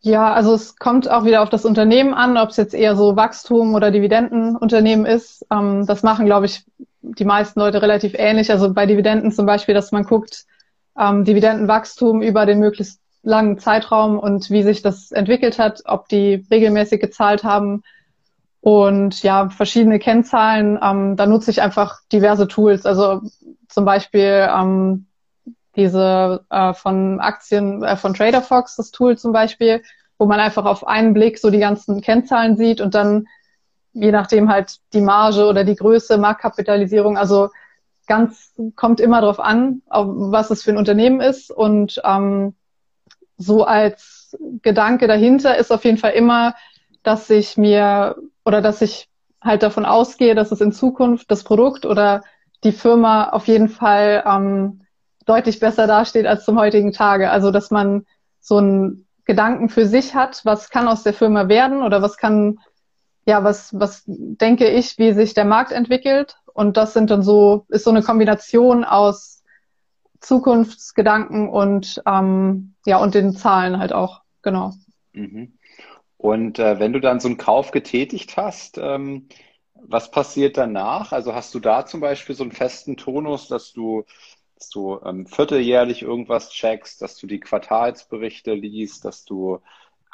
[0.00, 3.16] Ja, also es kommt auch wieder auf das Unternehmen an, ob es jetzt eher so
[3.16, 5.46] Wachstum oder Dividendenunternehmen ist.
[5.50, 6.64] Ähm, das machen, glaube ich,
[7.00, 8.50] die meisten Leute relativ ähnlich.
[8.50, 10.44] Also bei Dividenden zum Beispiel, dass man guckt,
[10.98, 16.44] ähm, Dividendenwachstum über den möglichst langen Zeitraum und wie sich das entwickelt hat, ob die
[16.50, 17.82] regelmäßig gezahlt haben
[18.64, 20.78] und ja, verschiedene Kennzahlen.
[20.82, 22.86] Ähm, da nutze ich einfach diverse Tools.
[22.86, 23.20] Also
[23.68, 25.04] zum Beispiel ähm,
[25.76, 29.82] diese äh, von Aktien, äh, von TraderFox, das Tool zum Beispiel,
[30.16, 33.26] wo man einfach auf einen Blick so die ganzen Kennzahlen sieht und dann
[33.92, 37.50] je nachdem halt die Marge oder die Größe, Marktkapitalisierung, also
[38.06, 42.54] ganz kommt immer darauf an, was es für ein Unternehmen ist und ähm,
[43.36, 46.54] so als Gedanke dahinter ist auf jeden Fall immer,
[47.02, 49.08] dass ich mir oder dass ich
[49.40, 52.22] halt davon ausgehe, dass es in Zukunft das Produkt oder
[52.64, 54.82] die Firma auf jeden Fall ähm,
[55.26, 57.30] deutlich besser dasteht als zum heutigen Tage.
[57.30, 58.06] Also dass man
[58.40, 62.58] so einen Gedanken für sich hat, was kann aus der Firma werden oder was kann,
[63.26, 66.36] ja, was, was denke ich, wie sich der Markt entwickelt.
[66.52, 69.42] Und das sind dann so, ist so eine Kombination aus
[70.20, 74.72] Zukunftsgedanken und ähm, ja, und den Zahlen halt auch, genau.
[75.12, 75.58] Mhm.
[76.24, 79.28] Und äh, wenn du dann so einen Kauf getätigt hast, ähm,
[79.74, 81.12] was passiert danach?
[81.12, 84.04] Also hast du da zum Beispiel so einen festen Tonus, dass du
[84.54, 89.58] dass du ähm, vierteljährlich irgendwas checkst, dass du die Quartalsberichte liest, dass du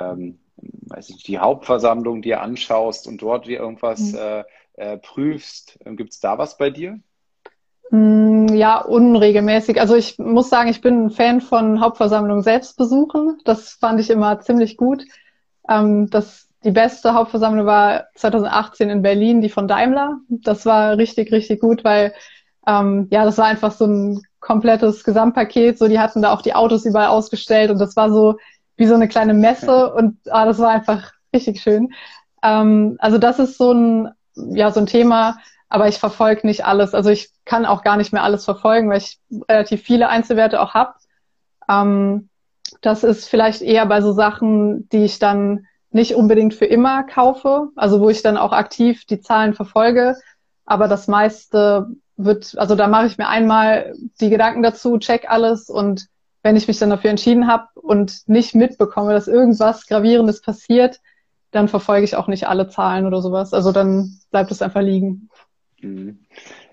[0.01, 4.19] ähm, weiß ich, die Hauptversammlung dir anschaust und dort dir irgendwas mhm.
[4.19, 4.45] äh,
[4.75, 5.79] äh, prüfst.
[5.85, 6.99] Ähm, Gibt es da was bei dir?
[7.93, 9.81] Mm, ja, unregelmäßig.
[9.81, 13.39] Also ich muss sagen, ich bin ein Fan von Hauptversammlungen selbst besuchen.
[13.45, 15.05] Das fand ich immer ziemlich gut.
[15.71, 20.19] Ähm, das, die beste Hauptversammlung war 2018 in Berlin, die von Daimler.
[20.29, 22.13] Das war richtig, richtig gut, weil
[22.67, 25.79] ähm, ja, das war einfach so ein komplettes Gesamtpaket.
[25.79, 28.37] So, die hatten da auch die Autos überall ausgestellt und das war so
[28.77, 31.93] wie so eine kleine Messe und ah, das war einfach richtig schön.
[32.43, 36.95] Ähm, also das ist so ein, ja, so ein Thema, aber ich verfolge nicht alles.
[36.95, 40.75] Also ich kann auch gar nicht mehr alles verfolgen, weil ich relativ viele Einzelwerte auch
[40.75, 40.95] habe.
[41.69, 42.30] Ähm,
[42.81, 47.69] das ist vielleicht eher bei so Sachen, die ich dann nicht unbedingt für immer kaufe,
[47.77, 50.17] also wo ich dann auch aktiv die Zahlen verfolge.
[50.65, 55.69] Aber das meiste wird, also da mache ich mir einmal die Gedanken dazu, check alles
[55.69, 56.07] und
[56.43, 61.01] wenn ich mich dann dafür entschieden habe und nicht mitbekomme, dass irgendwas Gravierendes passiert,
[61.51, 63.53] dann verfolge ich auch nicht alle Zahlen oder sowas.
[63.53, 65.29] Also dann bleibt es einfach liegen.
[65.81, 66.21] Mhm.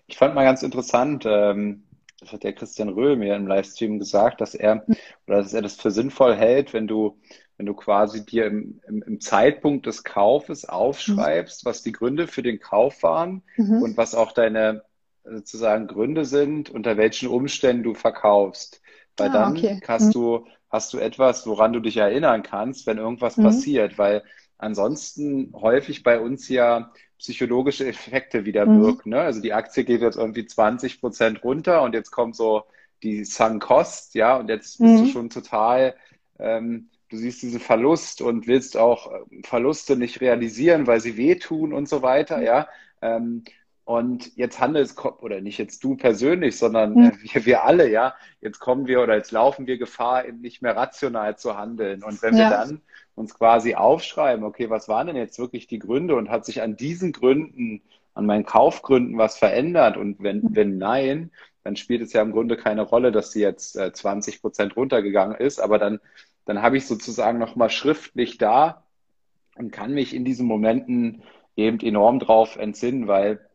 [0.05, 1.83] Ich fand mal ganz interessant, ähm,
[2.19, 4.85] das hat der Christian Röhl mir im Livestream gesagt, dass er
[5.27, 7.19] oder dass er das für sinnvoll hält, wenn du
[7.57, 11.69] wenn du quasi dir im, im, im Zeitpunkt des Kaufes aufschreibst, mhm.
[11.69, 13.81] was die Gründe für den Kauf waren mhm.
[13.81, 14.83] und was auch deine
[15.23, 18.81] sozusagen Gründe sind, unter welchen Umständen du verkaufst.
[19.17, 19.81] Weil ah, dann okay.
[19.87, 20.11] hast, mhm.
[20.11, 23.43] du, hast du etwas, woran du dich erinnern kannst, wenn irgendwas mhm.
[23.43, 23.97] passiert.
[23.97, 24.23] Weil
[24.57, 28.81] ansonsten häufig bei uns ja psychologische Effekte wieder mhm.
[28.83, 29.09] wirken.
[29.09, 29.21] Ne?
[29.21, 32.63] Also die Aktie geht jetzt irgendwie 20 Prozent runter und jetzt kommt so
[33.03, 35.07] die Sunk Cost, ja, und jetzt bist du mhm.
[35.07, 35.95] schon total,
[36.39, 41.73] ähm, du siehst diesen Verlust und willst auch äh, Verluste nicht realisieren, weil sie wehtun
[41.73, 42.67] und so weiter, ja.
[43.01, 43.43] Ähm,
[43.85, 47.11] und jetzt handelt es, oder nicht jetzt du persönlich, sondern mhm.
[47.21, 50.75] wir, wir alle, ja, jetzt kommen wir oder jetzt laufen wir Gefahr, eben nicht mehr
[50.75, 52.03] rational zu handeln.
[52.03, 52.49] Und wenn ja.
[52.49, 52.81] wir dann
[53.17, 56.77] uns quasi aufschreiben, okay, was waren denn jetzt wirklich die Gründe und hat sich an
[56.77, 57.81] diesen Gründen,
[58.13, 59.97] an meinen Kaufgründen was verändert?
[59.97, 60.55] Und wenn, hm.
[60.55, 61.31] wenn nein,
[61.63, 65.35] dann spielt es ja im Grunde keine Rolle, dass sie jetzt äh, 20 Prozent runtergegangen
[65.35, 65.99] ist, aber dann,
[66.45, 68.83] dann habe ich sozusagen nochmal schriftlich da
[69.55, 71.23] und kann mich in diesen Momenten
[71.55, 73.46] eben enorm drauf entsinnen, weil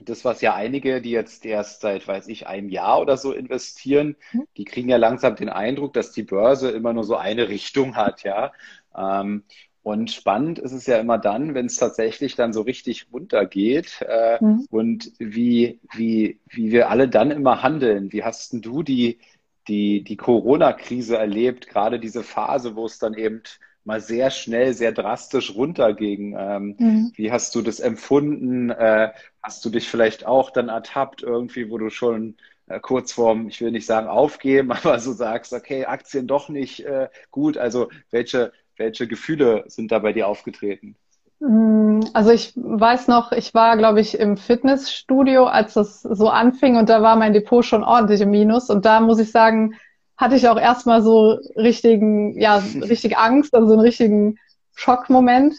[0.00, 4.16] das, was ja einige, die jetzt erst seit, weiß ich, einem Jahr oder so investieren,
[4.32, 4.44] mhm.
[4.56, 8.22] die kriegen ja langsam den Eindruck, dass die Börse immer nur so eine Richtung hat,
[8.22, 8.52] ja.
[8.96, 9.44] Ähm,
[9.82, 14.36] und spannend ist es ja immer dann, wenn es tatsächlich dann so richtig runtergeht äh,
[14.38, 14.66] mhm.
[14.70, 18.12] und wie, wie, wie wir alle dann immer handeln.
[18.12, 19.18] Wie hast denn du die,
[19.66, 23.42] die, die Corona-Krise erlebt, gerade diese Phase, wo es dann eben
[23.88, 26.36] mal sehr schnell, sehr drastisch runterging.
[26.38, 27.12] Ähm, mhm.
[27.16, 28.68] Wie hast du das empfunden?
[28.70, 33.48] Äh, hast du dich vielleicht auch dann ertappt irgendwie, wo du schon äh, kurz vorm,
[33.48, 37.56] ich will nicht sagen aufgeben, aber so sagst, okay, Aktien doch nicht äh, gut.
[37.56, 40.94] Also welche, welche Gefühle sind da bei dir aufgetreten?
[41.40, 46.76] Mm, also ich weiß noch, ich war, glaube ich, im Fitnessstudio, als das so anfing
[46.76, 48.68] und da war mein Depot schon ordentlich im Minus.
[48.68, 49.76] Und da muss ich sagen,
[50.18, 54.38] hatte ich auch erstmal so richtigen, ja, richtig Angst, also so einen richtigen
[54.74, 55.54] Schockmoment.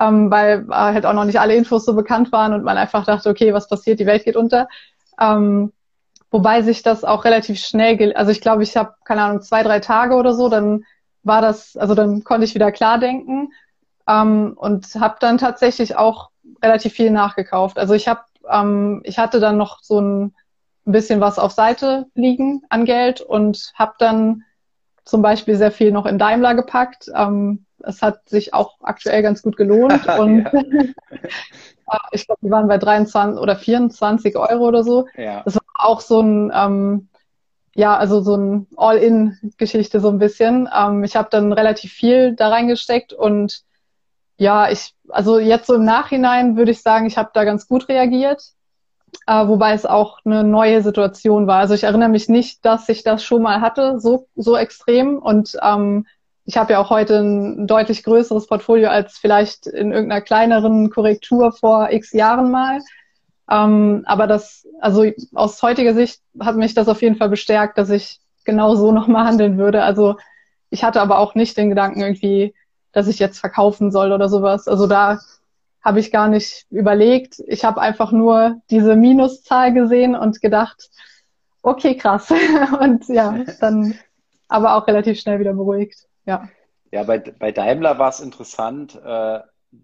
[0.00, 3.28] ähm, weil halt auch noch nicht alle Infos so bekannt waren und man einfach dachte,
[3.30, 4.68] okay, was passiert, die Welt geht unter.
[5.20, 5.72] Ähm,
[6.30, 9.80] wobei sich das auch relativ schnell, also ich glaube, ich habe, keine Ahnung, zwei, drei
[9.80, 10.84] Tage oder so, dann
[11.22, 13.52] war das, also dann konnte ich wieder klar denken
[14.08, 16.30] ähm, und habe dann tatsächlich auch
[16.62, 17.78] relativ viel nachgekauft.
[17.78, 20.34] Also ich habe, ähm, ich hatte dann noch so ein,
[20.86, 24.44] ein bisschen was auf Seite liegen an Geld und habe dann
[25.04, 27.10] zum Beispiel sehr viel noch in Daimler gepackt.
[27.14, 30.46] Ähm, es hat sich auch aktuell ganz gut gelohnt und
[32.12, 35.06] ich glaube, die waren bei 23 oder 24 Euro oder so.
[35.16, 35.42] Ja.
[35.44, 37.08] Das war auch so ein, ähm,
[37.74, 40.68] ja, also so ein All-in-Geschichte so ein bisschen.
[40.74, 43.62] Ähm, ich habe dann relativ viel da reingesteckt und
[44.36, 47.88] ja, ich, also jetzt so im Nachhinein würde ich sagen, ich habe da ganz gut
[47.88, 48.42] reagiert,
[49.26, 51.58] äh, wobei es auch eine neue Situation war.
[51.58, 55.18] Also ich erinnere mich nicht, dass ich das schon mal hatte, so, so extrem.
[55.18, 56.06] Und ähm,
[56.44, 61.52] ich habe ja auch heute ein deutlich größeres Portfolio als vielleicht in irgendeiner kleineren Korrektur
[61.52, 62.80] vor x Jahren mal.
[63.50, 67.90] Ähm, aber das, also aus heutiger Sicht hat mich das auf jeden Fall bestärkt, dass
[67.90, 69.82] ich genau so nochmal handeln würde.
[69.82, 70.16] Also
[70.70, 72.54] ich hatte aber auch nicht den Gedanken irgendwie,
[72.92, 74.68] dass ich jetzt verkaufen soll oder sowas.
[74.68, 75.20] Also da
[75.84, 77.42] habe ich gar nicht überlegt.
[77.46, 80.90] Ich habe einfach nur diese Minuszahl gesehen und gedacht,
[81.62, 82.32] okay, krass.
[82.80, 83.94] und ja, dann
[84.48, 86.06] aber auch relativ schnell wieder beruhigt.
[86.24, 86.48] Ja,
[86.90, 89.40] ja bei, bei Daimler war es interessant, äh,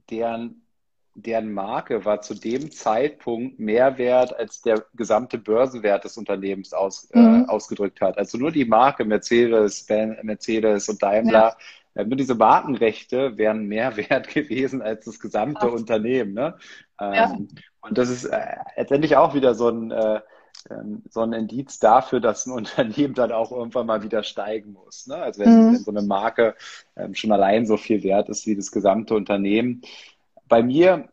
[0.09, 0.67] deren,
[1.15, 7.11] deren Marke war zu dem Zeitpunkt mehr wert, als der gesamte Börsenwert des Unternehmens aus,
[7.11, 7.45] äh, mhm.
[7.45, 8.17] äh, ausgedrückt hat.
[8.17, 11.33] Also nur die Marke Mercedes, ben, Mercedes und Daimler.
[11.33, 11.57] Ja.
[12.01, 15.73] Äh, nur diese Markenrechte wären mehr wert gewesen als das gesamte Ach.
[15.73, 16.35] Unternehmen.
[16.35, 16.57] Ne?
[17.01, 17.39] Ähm, ja.
[17.83, 20.21] Und das ist äh, letztendlich auch wieder so ein äh,
[20.69, 25.07] ähm, so ein Indiz dafür, dass ein Unternehmen dann auch irgendwann mal wieder steigen muss.
[25.07, 25.17] Ne?
[25.17, 25.73] Also wenn, mhm.
[25.75, 26.55] wenn, so eine Marke
[26.97, 29.83] ähm, schon allein so viel wert ist wie das gesamte Unternehmen.
[30.49, 31.09] Bei mir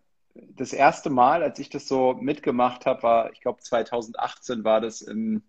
[0.56, 5.02] das erste Mal, als ich das so mitgemacht habe, war, ich glaube 2018 war das
[5.02, 5.44] im,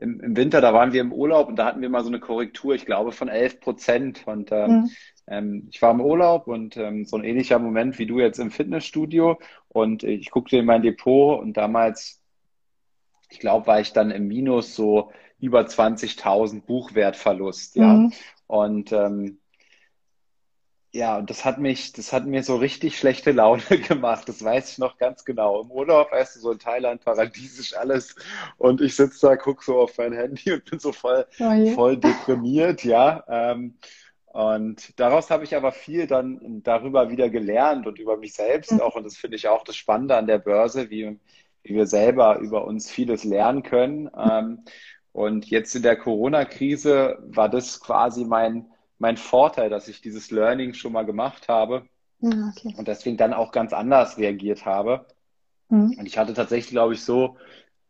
[0.00, 2.20] im, im, Winter, da waren wir im Urlaub und da hatten wir mal so eine
[2.20, 4.26] Korrektur, ich glaube von 11 Prozent.
[4.26, 4.90] Und ähm, mhm.
[5.26, 8.50] ähm, ich war im Urlaub und ähm, so ein ähnlicher Moment wie du jetzt im
[8.50, 12.18] Fitnessstudio und ich guckte in mein Depot und damals
[13.30, 17.94] ich glaube, war ich dann im Minus so über 20.000 Buchwertverlust, ja.
[17.94, 18.12] Mhm.
[18.46, 19.38] Und ähm,
[20.92, 24.28] ja, und das hat mich, das hat mir so richtig schlechte Laune gemacht.
[24.28, 25.60] Das weiß ich noch ganz genau.
[25.62, 28.14] Im Urlaub, weißt du, so in Thailand, paradiesisch alles.
[28.56, 31.96] Und ich sitze da, gucke so auf mein Handy und bin so voll, oh voll
[31.98, 33.22] deprimiert, ja.
[33.28, 33.78] Ähm,
[34.26, 38.80] und daraus habe ich aber viel dann darüber wieder gelernt und über mich selbst mhm.
[38.80, 38.94] auch.
[38.94, 41.18] Und das finde ich auch das Spannende an der Börse, wie,
[41.62, 44.10] wie wir selber über uns vieles lernen können.
[44.16, 44.64] Ähm,
[45.12, 48.66] und jetzt in der Corona-Krise war das quasi mein,
[48.98, 51.86] mein Vorteil, dass ich dieses Learning schon mal gemacht habe
[52.20, 52.74] okay.
[52.76, 55.06] und deswegen dann auch ganz anders reagiert habe.
[55.68, 55.96] Mhm.
[55.98, 57.36] Und ich hatte tatsächlich, glaube ich, so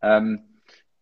[0.03, 0.43] ähm,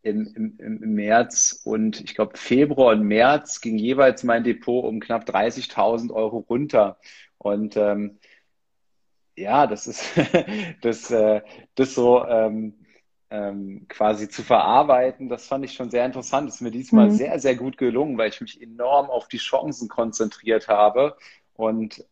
[0.02, 5.00] im, im, im März und ich glaube Februar und März ging jeweils mein Depot um
[5.00, 6.98] knapp 30.000 Euro runter.
[7.38, 8.18] Und ähm,
[9.36, 10.04] ja, das ist
[10.82, 11.42] das, äh,
[11.74, 12.85] das so ähm,
[13.30, 16.48] ähm, quasi zu verarbeiten, das fand ich schon sehr interessant.
[16.48, 17.14] Ist mir diesmal mhm.
[17.14, 21.16] sehr, sehr gut gelungen, weil ich mich enorm auf die Chancen konzentriert habe.
[21.54, 22.04] Und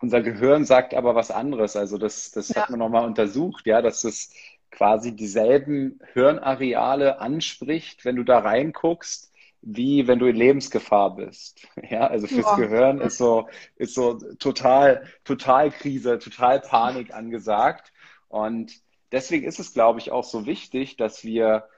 [0.00, 1.76] unser Gehirn sagt aber was anderes.
[1.76, 2.62] Also das, das ja.
[2.62, 4.32] hat man nochmal untersucht, ja, dass es
[4.70, 11.66] quasi dieselben Hirnareale anspricht, wenn du da reinguckst, wie wenn du in Lebensgefahr bist.
[11.90, 12.54] Ja, also fürs ja.
[12.54, 17.92] Gehirn ist so, ist so total, total Krise, total Panik angesagt.
[18.28, 18.72] Und
[19.12, 21.68] deswegen ist es, glaube ich, auch so wichtig, dass wir,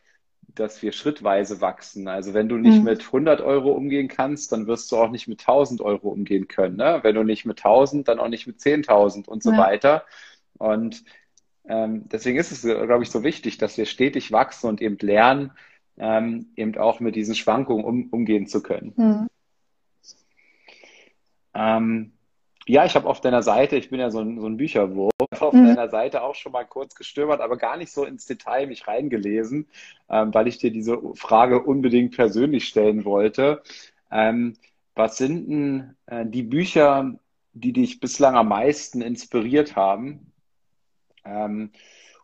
[0.55, 2.09] dass wir schrittweise wachsen.
[2.09, 2.85] Also wenn du nicht mhm.
[2.85, 6.77] mit 100 Euro umgehen kannst, dann wirst du auch nicht mit 1000 Euro umgehen können.
[6.77, 7.01] Ne?
[7.03, 9.59] Wenn du nicht mit 1000, dann auch nicht mit 10.000 und so ja.
[9.59, 10.05] weiter.
[10.59, 11.05] Und
[11.65, 15.53] ähm, deswegen ist es, glaube ich, so wichtig, dass wir stetig wachsen und eben lernen,
[15.97, 18.93] ähm, eben auch mit diesen Schwankungen um, umgehen zu können.
[18.97, 19.29] Mhm.
[21.55, 22.13] Ähm,
[22.67, 25.53] ja, ich habe auf deiner Seite, ich bin ja so ein, so ein Bücherwurf, auf
[25.53, 25.67] mhm.
[25.67, 29.67] deiner Seite auch schon mal kurz gestöbert, aber gar nicht so ins Detail mich reingelesen,
[30.09, 33.63] ähm, weil ich dir diese Frage unbedingt persönlich stellen wollte.
[34.11, 34.57] Ähm,
[34.95, 37.15] was sind denn äh, die Bücher,
[37.55, 40.33] die dich bislang am meisten inspiriert haben?
[41.25, 41.71] Ähm,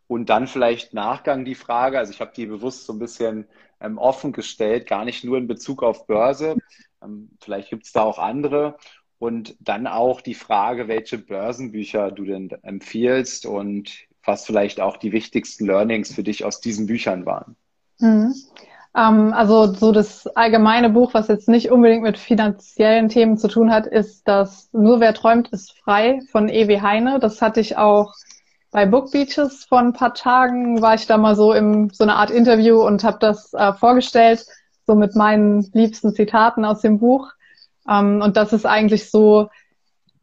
[0.07, 3.47] und dann vielleicht Nachgang die Frage, also ich habe die bewusst so ein bisschen
[3.81, 6.57] ähm, offen gestellt, gar nicht nur in Bezug auf Börse,
[7.03, 8.79] ähm, vielleicht gibt es da auch andere.
[9.19, 15.12] Und dann auch die Frage, welche Börsenbücher du denn empfiehlst und was vielleicht auch die
[15.12, 17.57] wichtigsten Learnings für dich aus diesen Büchern waren.
[17.99, 18.35] Mhm.
[18.97, 23.71] Ähm, also so das allgemeine Buch, was jetzt nicht unbedingt mit finanziellen Themen zu tun
[23.71, 26.81] hat, ist das Nur wer träumt, ist frei von E.W.
[26.81, 27.19] Heine.
[27.19, 28.14] Das hatte ich auch
[28.71, 32.16] bei Book Beaches vor ein paar Tagen, war ich da mal so im so eine
[32.16, 34.47] Art Interview und habe das äh, vorgestellt,
[34.87, 37.33] so mit meinen liebsten Zitaten aus dem Buch.
[37.89, 39.49] Ähm, und das ist eigentlich so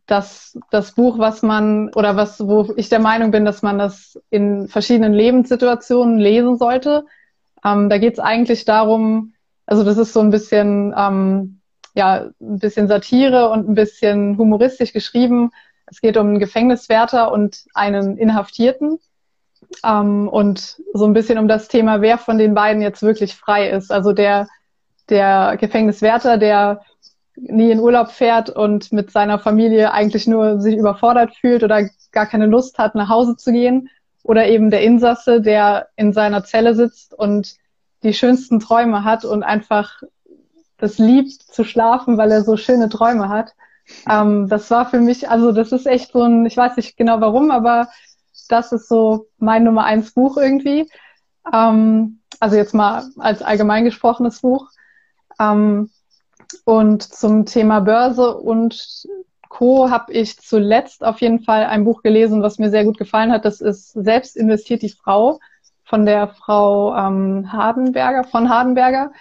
[0.06, 4.20] das, das Buch, was man oder was, wo ich der Meinung bin, dass man das
[4.30, 7.06] in verschiedenen Lebenssituationen lesen sollte.
[7.64, 9.34] Ähm, da geht es eigentlich darum,
[9.66, 11.60] also das ist so ein bisschen, ähm,
[11.96, 15.52] ja, ein bisschen Satire und ein bisschen humoristisch geschrieben.
[15.88, 19.00] Es geht um einen Gefängniswärter und einen Inhaftierten.
[19.84, 23.70] Ähm, und so ein bisschen um das Thema, wer von den beiden jetzt wirklich frei
[23.70, 23.92] ist.
[23.92, 24.48] Also der,
[25.10, 26.82] der Gefängniswärter, der
[27.36, 32.26] nie in Urlaub fährt und mit seiner Familie eigentlich nur sich überfordert fühlt oder gar
[32.26, 33.90] keine Lust hat, nach Hause zu gehen.
[34.24, 37.56] Oder eben der Insasse, der in seiner Zelle sitzt und
[38.04, 40.02] die schönsten Träume hat und einfach
[40.78, 43.54] das liebt zu schlafen, weil er so schöne Träume hat.
[44.10, 47.22] Ähm, das war für mich, also das ist echt so ein, ich weiß nicht genau
[47.22, 47.88] warum, aber
[48.50, 50.90] das ist so mein Nummer eins Buch irgendwie.
[51.54, 54.70] Ähm, also jetzt mal als allgemein gesprochenes Buch.
[55.40, 55.90] Ähm,
[56.64, 59.06] und zum Thema Börse und
[59.50, 59.90] Co.
[59.90, 63.46] habe ich zuletzt auf jeden Fall ein Buch gelesen, was mir sehr gut gefallen hat.
[63.46, 65.40] Das ist Selbst investiert die Frau
[65.84, 69.12] von der Frau ähm, Hardenberger, von Hardenberger.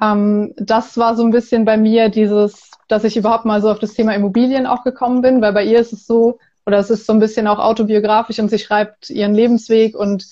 [0.00, 3.78] Ähm, das war so ein bisschen bei mir dieses, dass ich überhaupt mal so auf
[3.78, 7.06] das Thema Immobilien auch gekommen bin, weil bei ihr ist es so, oder es ist
[7.06, 10.26] so ein bisschen auch autobiografisch und sie schreibt ihren Lebensweg und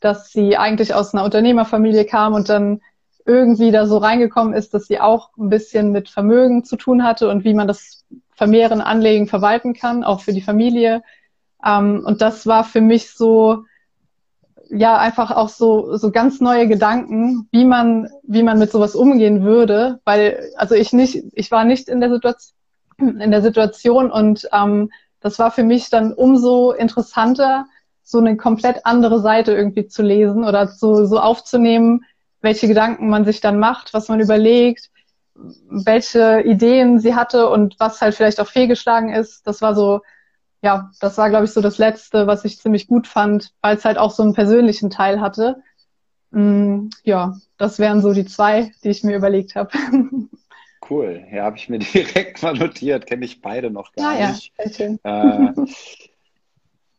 [0.00, 2.80] dass sie eigentlich aus einer Unternehmerfamilie kam und dann
[3.26, 7.28] irgendwie da so reingekommen ist, dass sie auch ein bisschen mit Vermögen zu tun hatte
[7.28, 8.04] und wie man das
[8.34, 11.02] vermehren, anlegen, verwalten kann, auch für die Familie.
[11.64, 13.64] Ähm, und das war für mich so,
[14.70, 19.42] ja, einfach auch so, so ganz neue Gedanken, wie man, wie man mit sowas umgehen
[19.42, 22.54] würde, weil, also ich nicht, ich war nicht in der Situation,
[22.98, 24.90] in der Situation und ähm,
[25.20, 27.66] das war für mich dann umso interessanter,
[28.02, 32.04] so eine komplett andere Seite irgendwie zu lesen oder zu, so aufzunehmen,
[32.40, 34.90] welche Gedanken man sich dann macht, was man überlegt,
[35.34, 39.46] welche Ideen sie hatte und was halt vielleicht auch fehlgeschlagen ist.
[39.46, 40.00] Das war so,
[40.62, 43.84] ja, das war, glaube ich, so das Letzte, was ich ziemlich gut fand, weil es
[43.84, 45.62] halt auch so einen persönlichen Teil hatte.
[46.30, 49.70] Mm, ja, das wären so die zwei, die ich mir überlegt habe.
[50.88, 54.52] Cool, ja, habe ich mir direkt mal notiert, kenne ich beide noch gar ah, nicht.
[54.58, 54.98] Ja, sehr schön.
[55.04, 55.52] Äh,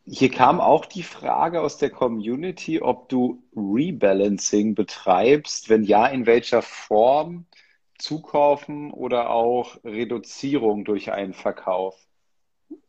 [0.05, 5.69] hier kam auch die Frage aus der Community, ob du Rebalancing betreibst.
[5.69, 7.45] Wenn ja, in welcher Form?
[8.01, 11.95] Zukaufen oder auch Reduzierung durch einen Verkauf?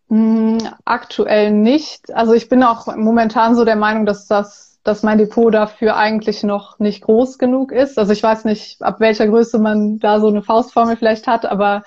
[0.09, 2.13] Mm, aktuell nicht.
[2.13, 6.43] Also ich bin auch momentan so der Meinung, dass das, dass mein Depot dafür eigentlich
[6.43, 7.99] noch nicht groß genug ist.
[7.99, 11.83] Also ich weiß nicht, ab welcher Größe man da so eine Faustformel vielleicht hat, aber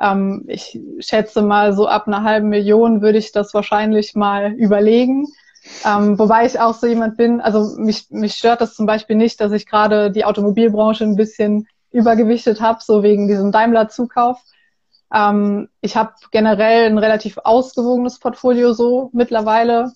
[0.00, 5.26] ähm, ich schätze mal, so ab einer halben Million würde ich das wahrscheinlich mal überlegen.
[5.84, 9.40] Ähm, wobei ich auch so jemand bin, also mich, mich stört das zum Beispiel nicht,
[9.40, 14.40] dass ich gerade die Automobilbranche ein bisschen übergewichtet habe, so wegen diesem Daimler-Zukauf.
[15.12, 19.92] Ähm, ich habe generell ein relativ ausgewogenes Portfolio so mittlerweile.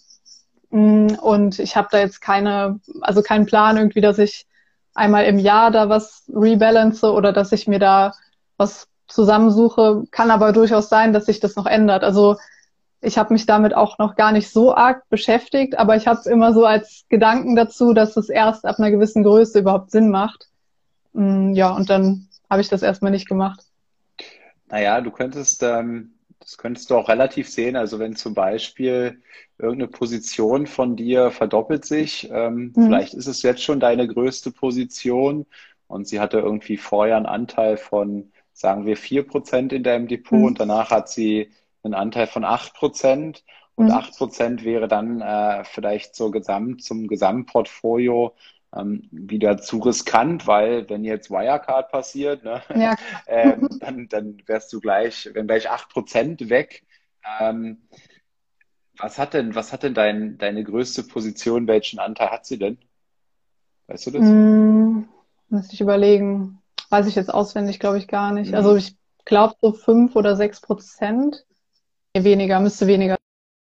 [0.70, 4.46] Mm, und ich habe da jetzt keine, also keinen Plan irgendwie, dass ich
[4.94, 8.12] einmal im Jahr da was rebalance oder dass ich mir da
[8.56, 12.04] was zusammensuche, kann aber durchaus sein, dass sich das noch ändert.
[12.04, 12.36] Also
[13.02, 16.52] ich habe mich damit auch noch gar nicht so arg beschäftigt, aber ich habe immer
[16.52, 20.48] so als Gedanken dazu, dass es erst ab einer gewissen Größe überhaupt Sinn macht.
[21.12, 23.64] Mm, ja, und dann habe ich das erstmal nicht gemacht.
[24.68, 27.76] Naja, du könntest, ähm, das könntest du auch relativ sehen.
[27.76, 29.22] Also wenn zum Beispiel
[29.58, 32.86] irgendeine Position von dir verdoppelt sich, ähm, mhm.
[32.86, 35.46] vielleicht ist es jetzt schon deine größte Position
[35.86, 38.30] und sie hatte irgendwie vorher einen Anteil von
[38.60, 40.44] sagen wir, vier Prozent in deinem Depot mhm.
[40.44, 41.50] und danach hat sie
[41.82, 43.42] einen Anteil von acht Prozent.
[43.74, 43.92] Und mhm.
[43.92, 48.34] acht Prozent wäre dann äh, vielleicht so gesamt, zum Gesamtportfolio
[48.76, 52.96] ähm, wieder zu riskant, weil wenn jetzt Wirecard passiert, ne, ja.
[53.26, 56.84] ähm, dann, dann wärst du gleich, wenn gleich acht Prozent weg.
[57.40, 57.78] Ähm,
[58.98, 61.66] was hat denn, was hat denn dein, deine größte Position?
[61.66, 62.76] Welchen Anteil hat sie denn?
[63.86, 64.22] Weißt du das?
[64.22, 65.04] Mm,
[65.48, 66.59] muss ich überlegen.
[66.90, 68.54] Weiß ich jetzt auswendig, glaube ich, gar nicht.
[68.54, 68.78] Also mhm.
[68.78, 71.44] ich glaube so fünf oder sechs Prozent.
[72.14, 73.16] Nee, weniger, müsste weniger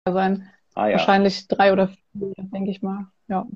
[0.07, 0.49] sein.
[0.75, 0.97] Ah, ja.
[0.97, 3.07] Wahrscheinlich drei oder vier, denke ich mal.
[3.27, 3.47] Ja.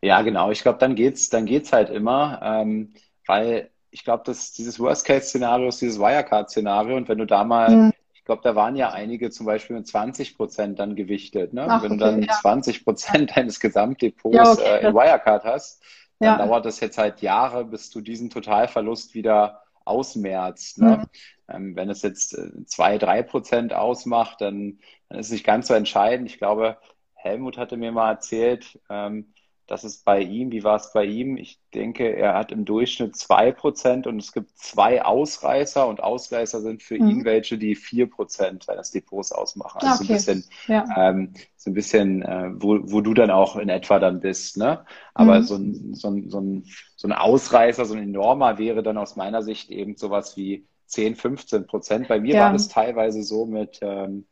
[0.00, 0.50] Ja, genau.
[0.50, 2.94] Ich glaube, dann geht's, dann geht's halt immer, ähm,
[3.26, 7.92] weil ich glaube, dass dieses Worst-Case-Szenario ist dieses Wirecard-Szenario und wenn du da mal, mhm.
[8.14, 11.66] ich glaube, da waren ja einige zum Beispiel mit 20 Prozent dann gewichtet, ne?
[11.68, 12.32] Ach, wenn okay, du dann ja.
[12.40, 14.78] 20 Prozent deines Gesamtdepots ja, okay.
[14.78, 15.82] äh, in Wirecard hast,
[16.22, 16.46] dann ja.
[16.46, 20.78] dauert es jetzt halt Jahre, bis du diesen Totalverlust wieder ausmerzt.
[20.78, 20.98] Ne?
[20.98, 21.06] Mhm.
[21.48, 25.66] Ähm, wenn es jetzt äh, zwei, drei Prozent ausmacht, dann, dann ist es nicht ganz
[25.68, 26.30] so entscheidend.
[26.30, 26.78] Ich glaube,
[27.14, 29.34] Helmut hatte mir mal erzählt, ähm,
[29.72, 31.38] das ist bei ihm, wie war es bei ihm?
[31.38, 36.82] Ich denke, er hat im Durchschnitt 2% und es gibt zwei Ausreißer und Ausreißer sind
[36.82, 37.08] für mhm.
[37.08, 39.80] ihn welche, die 4% seines Depots ausmachen.
[39.80, 40.18] Also okay.
[40.18, 40.84] so ein bisschen, ja.
[40.94, 44.58] ähm, so ein bisschen äh, wo, wo du dann auch in etwa dann bist.
[44.58, 44.84] Ne?
[45.14, 45.44] Aber mhm.
[45.44, 49.16] so, ein, so, ein, so, ein, so ein Ausreißer, so ein enormer wäre dann aus
[49.16, 52.08] meiner Sicht eben sowas wie 10, 15 Prozent.
[52.08, 52.44] Bei mir ja.
[52.44, 54.26] war das teilweise so mit, ähm,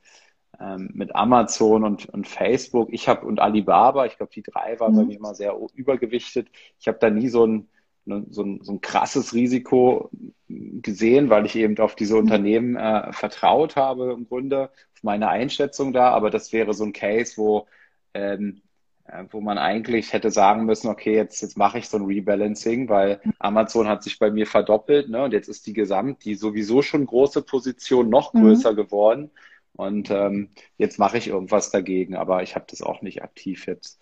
[0.58, 2.88] ähm, mit Amazon und, und Facebook.
[2.92, 4.96] Ich habe und Alibaba, ich glaube, die drei waren mhm.
[4.96, 6.48] bei mir immer sehr übergewichtet.
[6.78, 7.68] Ich habe da nie so ein,
[8.04, 10.10] ne, so, ein, so ein krasses Risiko
[10.48, 12.20] gesehen, weil ich eben auf diese mhm.
[12.20, 16.10] Unternehmen äh, vertraut habe im Grunde, auf meine Einschätzung da.
[16.10, 17.66] Aber das wäre so ein Case, wo
[18.14, 18.62] ähm,
[19.10, 22.88] äh, wo man eigentlich hätte sagen müssen, okay, jetzt, jetzt mache ich so ein Rebalancing,
[22.88, 23.32] weil mhm.
[23.38, 27.06] Amazon hat sich bei mir verdoppelt ne, und jetzt ist die Gesamt, die sowieso schon
[27.06, 28.76] große Position noch größer mhm.
[28.76, 29.30] geworden.
[29.74, 34.00] Und ähm, jetzt mache ich irgendwas dagegen, aber ich habe das auch nicht aktiv jetzt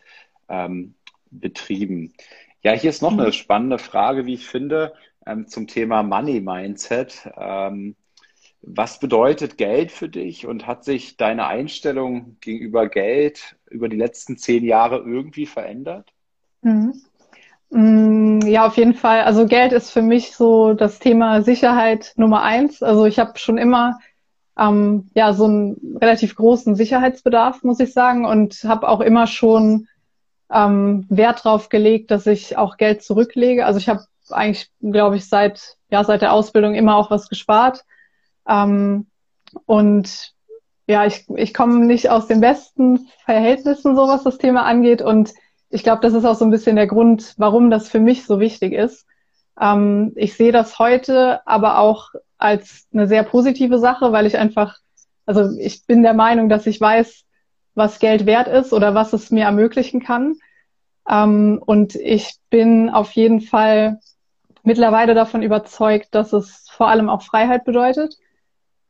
[0.48, 0.94] ähm,
[1.30, 2.14] betrieben.
[2.62, 3.32] Ja, hier ist noch eine mhm.
[3.32, 4.94] spannende Frage, wie ich finde,
[5.26, 7.30] ähm, zum Thema Money Mindset.
[7.36, 7.94] Ähm,
[8.60, 14.36] was bedeutet Geld für dich und hat sich deine Einstellung gegenüber Geld über die letzten
[14.36, 16.12] zehn Jahre irgendwie verändert?
[16.62, 16.94] Mhm.
[17.70, 19.22] Mm, ja, auf jeden Fall.
[19.22, 22.82] Also Geld ist für mich so das Thema Sicherheit Nummer eins.
[22.82, 24.00] Also ich habe schon immer
[24.58, 29.86] ähm, ja so einen relativ großen Sicherheitsbedarf, muss ich sagen, und habe auch immer schon
[30.50, 33.66] ähm, Wert drauf gelegt, dass ich auch Geld zurücklege.
[33.66, 37.84] Also ich habe eigentlich, glaube ich, seit ja seit der Ausbildung immer auch was gespart.
[38.48, 39.06] Ähm,
[39.66, 40.34] und
[40.86, 45.02] ja, ich, ich komme nicht aus den besten Verhältnissen, so was das Thema angeht.
[45.02, 45.32] Und
[45.70, 48.40] ich glaube, das ist auch so ein bisschen der Grund, warum das für mich so
[48.40, 49.06] wichtig ist.
[49.60, 54.78] Ähm, ich sehe das heute aber auch als eine sehr positive Sache, weil ich einfach,
[55.26, 57.24] also ich bin der Meinung, dass ich weiß,
[57.74, 60.36] was Geld wert ist oder was es mir ermöglichen kann.
[61.08, 64.00] Ähm, und ich bin auf jeden Fall
[64.62, 68.16] mittlerweile davon überzeugt, dass es vor allem auch Freiheit bedeutet.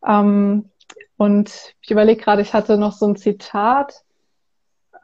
[0.06, 0.70] Ähm,
[1.16, 4.04] und ich überlege gerade, ich hatte noch so ein Zitat.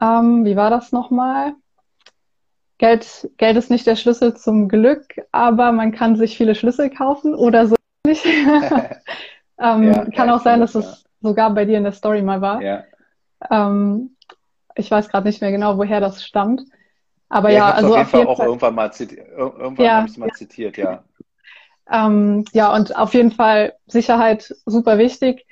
[0.01, 1.55] Ähm, wie war das nochmal?
[2.78, 7.34] Geld, Geld ist nicht der Schlüssel zum Glück, aber man kann sich viele Schlüssel kaufen
[7.34, 7.76] oder so
[8.07, 8.25] nicht.
[9.59, 12.41] ähm, ja, kann auch sein, dass das, es sogar bei dir in der Story mal
[12.41, 12.63] war.
[12.63, 12.85] Ja.
[13.51, 14.17] Ähm,
[14.75, 16.63] ich weiß gerade nicht mehr genau, woher das stammt.
[17.29, 20.31] Aber ja, ja also auf jeden Fall auch Fall, irgendwann mal, zitiert, irgendwann ja, mal
[20.31, 21.05] zitiert, ja.
[21.91, 25.47] Ähm, ja, und auf jeden Fall Sicherheit super wichtig.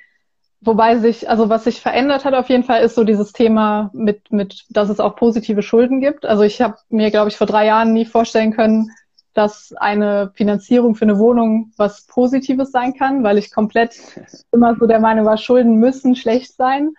[0.61, 4.31] Wobei sich, also was sich verändert hat auf jeden Fall, ist so dieses Thema mit,
[4.31, 6.25] mit, dass es auch positive Schulden gibt.
[6.25, 8.89] Also ich habe mir, glaube ich, vor drei Jahren nie vorstellen können,
[9.33, 13.99] dass eine Finanzierung für eine Wohnung was Positives sein kann, weil ich komplett
[14.51, 16.93] immer so der Meinung war, Schulden müssen schlecht sein.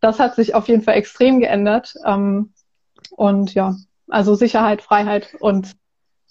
[0.00, 1.94] Das hat sich auf jeden Fall extrem geändert.
[2.04, 2.52] Ähm,
[3.10, 3.76] und ja,
[4.08, 5.76] also Sicherheit, Freiheit und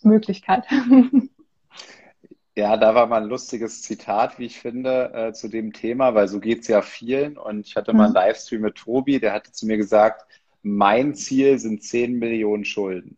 [0.02, 0.66] Möglichkeit.
[2.58, 6.30] Ja, da war mal ein lustiges Zitat, wie ich finde, äh, zu dem Thema, weil
[6.30, 7.38] so geht's ja vielen.
[7.38, 8.16] Und ich hatte mal einen mhm.
[8.16, 10.26] Livestream mit Tobi, der hatte zu mir gesagt,
[10.62, 13.18] mein Ziel sind 10 Millionen Schulden.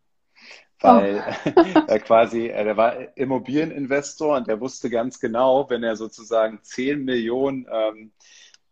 [0.80, 1.82] Weil oh.
[1.88, 7.04] er quasi, äh, der war Immobilieninvestor und der wusste ganz genau, wenn er sozusagen 10
[7.04, 8.12] Millionen ähm,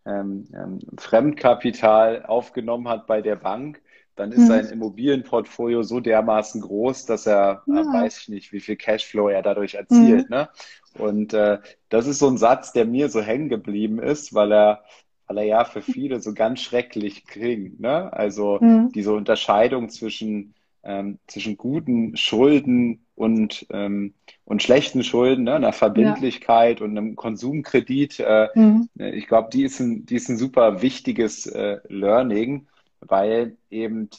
[0.05, 3.81] ähm, ähm, Fremdkapital aufgenommen hat bei der Bank,
[4.15, 4.47] dann ist hm.
[4.47, 7.81] sein Immobilienportfolio so dermaßen groß, dass er, ja.
[7.81, 10.23] äh, weiß ich nicht, wie viel Cashflow er dadurch erzielt.
[10.23, 10.29] Hm.
[10.29, 10.49] Ne?
[10.97, 14.83] Und äh, das ist so ein Satz, der mir so hängen geblieben ist, weil er,
[15.27, 17.79] weil er ja für viele so ganz schrecklich klingt.
[17.81, 18.11] Ne?
[18.13, 18.91] Also hm.
[18.93, 20.54] diese Unterscheidung zwischen,
[20.85, 24.13] ähm, zwischen guten Schulden und, ähm,
[24.45, 25.55] und schlechten Schulden, ne?
[25.55, 26.85] einer Verbindlichkeit ja.
[26.85, 28.19] und einem Konsumkredit.
[28.19, 28.89] Äh, mhm.
[28.95, 32.67] Ich glaube, die, ist ein, die ist ein super wichtiges äh, Learning
[33.07, 34.09] weil eben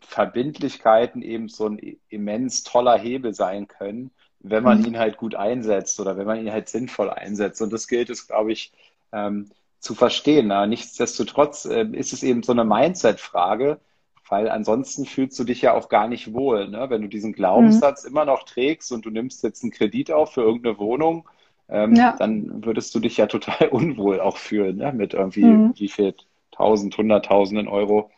[0.00, 4.86] Verbindlichkeiten eben so ein immens toller Hebel sein können, wenn man mhm.
[4.86, 7.60] ihn halt gut einsetzt oder wenn man ihn halt sinnvoll einsetzt.
[7.62, 8.72] Und das gilt es, glaube ich,
[9.12, 10.50] ähm, zu verstehen.
[10.50, 13.80] Aber nichtsdestotrotz äh, ist es eben so eine Mindset-Frage,
[14.28, 16.68] weil ansonsten fühlst du dich ja auch gar nicht wohl.
[16.68, 16.90] Ne?
[16.90, 18.10] Wenn du diesen Glaubenssatz mhm.
[18.10, 21.28] immer noch trägst und du nimmst jetzt einen Kredit auf für irgendeine Wohnung,
[21.68, 22.14] ähm, ja.
[22.18, 24.92] dann würdest du dich ja total unwohl auch fühlen, ne?
[24.92, 25.74] mit irgendwie, mhm.
[25.76, 26.14] wie viel
[26.50, 28.10] Tausend, Hunderttausenden Euro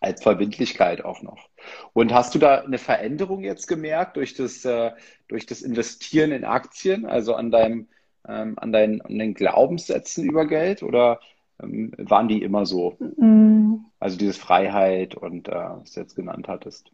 [0.00, 1.48] als Verbindlichkeit auch noch.
[1.94, 4.90] Und hast du da eine Veränderung jetzt gemerkt durch das, äh,
[5.28, 7.88] durch das Investieren in Aktien, also an deinem,
[8.28, 11.20] ähm, an, deinen, an den Glaubenssätzen über Geld oder
[11.62, 12.96] waren die immer so?
[13.16, 13.86] Mhm.
[13.98, 16.90] Also diese Freiheit und äh, was du jetzt genannt hattest.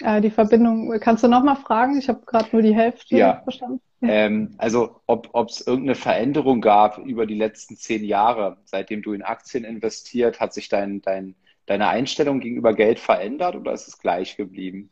[0.00, 0.98] äh, die Verbindung.
[1.00, 1.98] Kannst du nochmal fragen?
[1.98, 3.40] Ich habe gerade nur die Hälfte ja.
[3.42, 3.80] verstanden.
[4.02, 9.22] Ähm, also ob es irgendeine Veränderung gab über die letzten zehn Jahre, seitdem du in
[9.22, 11.34] Aktien investiert, hat sich dein, dein,
[11.66, 14.90] deine Einstellung gegenüber Geld verändert oder ist es gleich geblieben?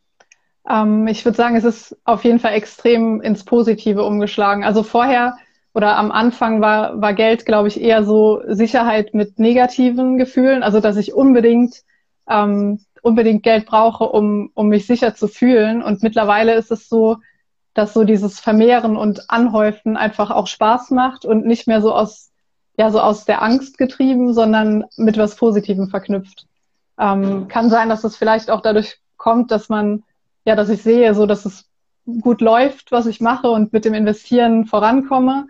[0.68, 4.64] Ähm, ich würde sagen, es ist auf jeden Fall extrem ins Positive umgeschlagen.
[4.64, 5.38] Also vorher
[5.79, 10.64] oder am Anfang war, war Geld, glaube ich, eher so Sicherheit mit negativen Gefühlen.
[10.64, 11.85] Also dass ich unbedingt
[12.29, 15.85] ähm, unbedingt Geld brauche, um, um mich sicher zu fühlen.
[15.85, 17.18] Und mittlerweile ist es so,
[17.74, 22.33] dass so dieses Vermehren und Anhäufen einfach auch Spaß macht und nicht mehr so aus,
[22.76, 26.47] ja, so aus der Angst getrieben, sondern mit was Positivem verknüpft.
[26.99, 30.03] Ähm, kann sein, dass es vielleicht auch dadurch kommt, dass man,
[30.45, 31.66] ja, dass ich sehe, so, dass es
[32.20, 35.47] gut läuft, was ich mache und mit dem Investieren vorankomme.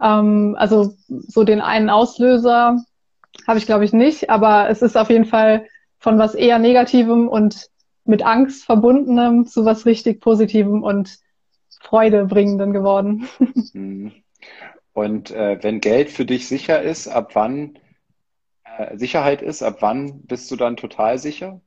[0.00, 2.84] Ähm, also so den einen Auslöser
[3.46, 5.66] habe ich, glaube ich, nicht, aber es ist auf jeden Fall
[5.98, 7.68] von was eher Negativem und
[8.04, 11.18] mit Angst verbundenem zu was richtig Positivem und
[11.80, 13.28] Freudebringendem geworden.
[13.72, 14.12] Mhm.
[14.92, 17.78] Und äh, wenn Geld für dich sicher ist, ab wann
[18.64, 21.60] äh, Sicherheit ist, ab wann bist du dann total sicher?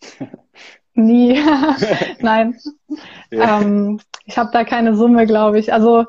[0.94, 1.38] Nie.
[2.20, 2.58] Nein.
[3.30, 3.60] Ja.
[3.60, 5.74] Ähm, ich habe da keine Summe, glaube ich.
[5.74, 6.06] Also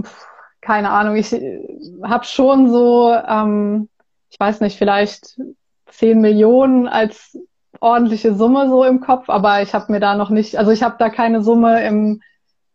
[0.00, 0.26] pff,
[0.60, 1.16] keine Ahnung.
[1.16, 1.60] Ich äh,
[2.02, 3.88] habe schon so, ähm,
[4.30, 5.40] ich weiß nicht, vielleicht
[5.86, 7.36] 10 Millionen als
[7.80, 10.96] ordentliche Summe so im Kopf, aber ich habe mir da noch nicht, also ich habe
[10.98, 12.20] da keine Summe im,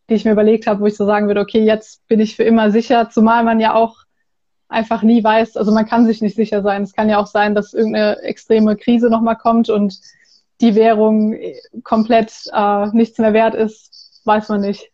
[0.10, 2.44] die ich mir überlegt habe, wo ich so sagen würde, okay, jetzt bin ich für
[2.44, 3.98] immer sicher, zumal man ja auch
[4.68, 6.84] einfach nie weiß, also man kann sich nicht sicher sein.
[6.84, 10.00] Es kann ja auch sein, dass irgendeine extreme Krise nochmal kommt und
[10.62, 11.36] die Währung
[11.84, 14.92] komplett äh, nichts mehr wert ist, weiß man nicht.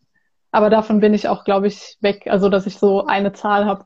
[0.51, 3.85] Aber davon bin ich auch, glaube ich, weg, also dass ich so eine Zahl habe.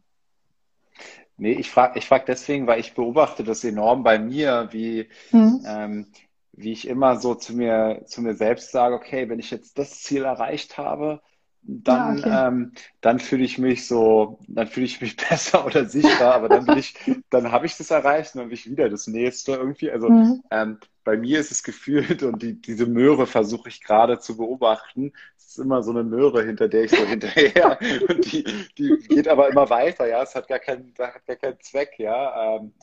[1.37, 5.63] Nee, ich frage ich frag deswegen, weil ich beobachte das enorm bei mir, wie, mhm.
[5.67, 6.07] ähm,
[6.53, 10.01] wie ich immer so zu mir, zu mir selbst sage, okay, wenn ich jetzt das
[10.01, 11.21] Ziel erreicht habe,
[11.61, 12.47] dann, ja, okay.
[12.47, 16.67] ähm, dann fühle ich mich so, dann fühle ich mich besser oder sicherer, aber dann
[16.67, 16.95] will ich,
[17.29, 19.91] dann habe ich das erreicht und dann will ich wieder das nächste irgendwie.
[19.91, 20.43] Also mhm.
[20.51, 25.13] ähm, bei mir ist es gefühlt und die, diese Möhre versuche ich gerade zu beobachten.
[25.37, 27.79] Es ist immer so eine Möhre, hinter der ich so hinterher
[28.09, 28.43] und die,
[28.77, 30.21] die geht aber immer weiter, ja.
[30.23, 32.57] Es hat gar keinen, hat gar keinen Zweck, ja.
[32.57, 32.73] Ähm,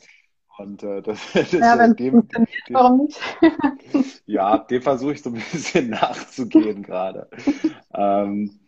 [0.57, 3.19] und äh, das, das ja, wenn dem, dem, warum nicht?
[4.25, 7.29] ja, dem versuche ich so ein bisschen nachzugehen gerade.
[7.93, 8.59] Ähm,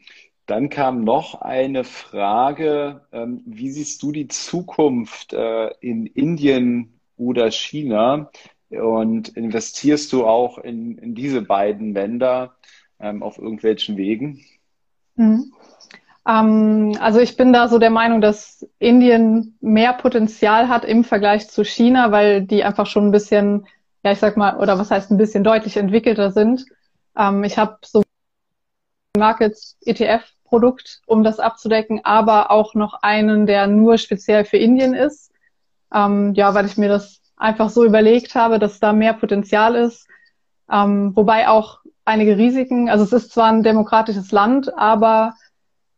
[0.48, 7.50] dann kam noch eine Frage, ähm, wie siehst du die Zukunft äh, in Indien oder
[7.52, 8.30] China?
[8.78, 12.56] Und investierst du auch in, in diese beiden Länder
[13.00, 14.42] ähm, auf irgendwelchen Wegen?
[15.16, 15.54] Mhm.
[16.28, 21.50] Ähm, also ich bin da so der Meinung, dass Indien mehr Potenzial hat im Vergleich
[21.50, 23.68] zu China, weil die einfach schon ein bisschen,
[24.04, 26.66] ja ich sag mal, oder was heißt ein bisschen deutlich entwickelter sind.
[27.18, 28.04] Ähm, ich habe so
[29.18, 34.94] Markets ETF Produkt, um das abzudecken, aber auch noch einen, der nur speziell für Indien
[34.94, 35.32] ist.
[35.94, 40.08] Ähm, ja, weil ich mir das einfach so überlegt habe, dass da mehr Potenzial ist.
[40.72, 45.36] Ähm, wobei auch einige Risiken, also es ist zwar ein demokratisches Land, aber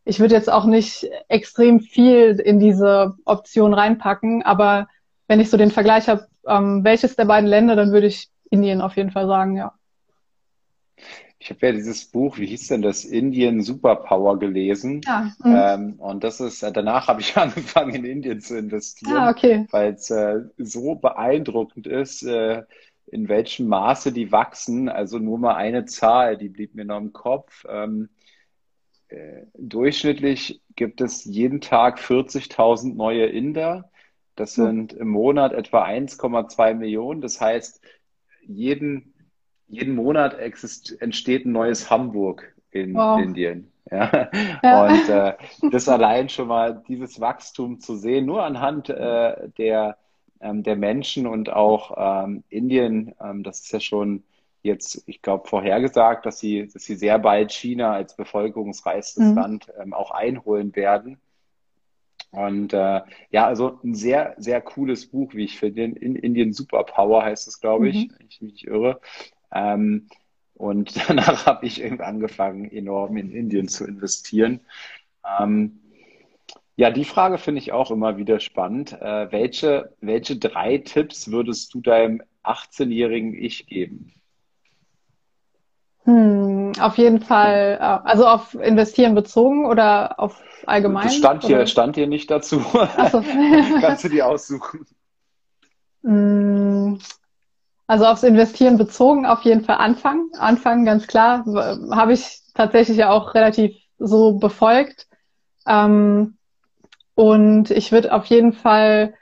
[0.04, 4.88] ich würde jetzt auch nicht extrem viel in diese Option reinpacken, aber
[5.26, 8.80] wenn ich so den Vergleich habe, ähm, welches der beiden Länder, dann würde ich Indien
[8.80, 9.74] auf jeden Fall sagen, ja.
[11.40, 15.02] Ich habe ja dieses Buch, wie hieß denn das, Indien Superpower gelesen.
[15.04, 15.54] Ja, mhm.
[15.56, 19.66] ähm, und das ist, äh, danach habe ich angefangen, in Indien zu investieren, ah, okay.
[19.70, 22.64] weil es äh, so beeindruckend ist, äh,
[23.06, 24.88] in welchem Maße die wachsen.
[24.88, 27.64] Also nur mal eine Zahl, die blieb mir noch im Kopf.
[27.68, 28.08] Ähm,
[29.08, 33.90] äh, durchschnittlich gibt es jeden Tag 40.000 neue Inder.
[34.34, 37.20] Das sind im Monat etwa 1,2 Millionen.
[37.20, 37.80] Das heißt,
[38.46, 39.14] jeden
[39.68, 43.20] jeden Monat entsteht ein neues Hamburg in wow.
[43.20, 43.70] Indien.
[43.90, 44.30] Ja.
[44.62, 44.86] ja.
[44.88, 45.34] Und äh,
[45.70, 49.96] das allein schon mal, dieses Wachstum zu sehen, nur anhand äh, der,
[50.40, 54.24] ähm, der Menschen und auch ähm, Indien, ähm, das ist ja schon
[54.62, 59.34] jetzt, ich glaube, vorhergesagt, dass sie, dass sie sehr bald China als bevölkerungsreichstes mhm.
[59.34, 61.18] Land ähm, auch einholen werden.
[62.30, 63.00] Und äh,
[63.30, 65.84] ja, also ein sehr, sehr cooles Buch, wie ich finde.
[65.84, 68.14] In Indien Superpower heißt es, glaube ich, mhm.
[68.18, 69.00] wenn ich mich irre.
[69.52, 70.08] Ähm,
[70.54, 74.60] und danach habe ich irgendwie angefangen, enorm in Indien zu investieren.
[75.38, 75.80] Ähm,
[76.76, 78.92] ja, die Frage finde ich auch immer wieder spannend.
[78.92, 84.12] Äh, welche, welche drei Tipps würdest du deinem 18-jährigen Ich geben?
[86.04, 91.04] Hm, auf jeden Fall, äh, also auf Investieren bezogen oder auf allgemein?
[91.04, 92.60] Das stand hier, stand hier nicht dazu.
[92.60, 92.78] So.
[93.80, 94.86] Kannst du die aussuchen?
[96.04, 97.00] Hm,
[97.88, 100.30] Also aufs Investieren bezogen auf jeden Fall anfangen.
[100.38, 101.44] Anfangen, ganz klar.
[101.90, 105.06] Habe ich tatsächlich ja auch relativ so befolgt.
[105.66, 106.36] Ähm,
[107.14, 109.14] und ich würde auf jeden Fall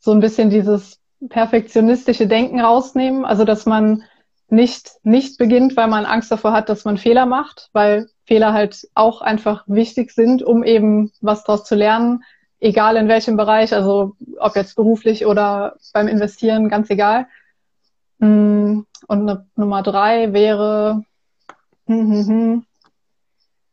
[0.00, 0.98] so ein bisschen dieses
[1.28, 3.24] perfektionistische Denken rausnehmen.
[3.24, 4.02] Also dass man
[4.48, 8.88] nicht, nicht beginnt, weil man Angst davor hat, dass man Fehler macht, weil Fehler halt
[8.94, 12.24] auch einfach wichtig sind, um eben was daraus zu lernen,
[12.58, 17.28] egal in welchem Bereich, also ob jetzt beruflich oder beim Investieren, ganz egal.
[18.18, 21.02] Mm, und Nummer drei wäre
[21.86, 22.66] hm, hm, hm,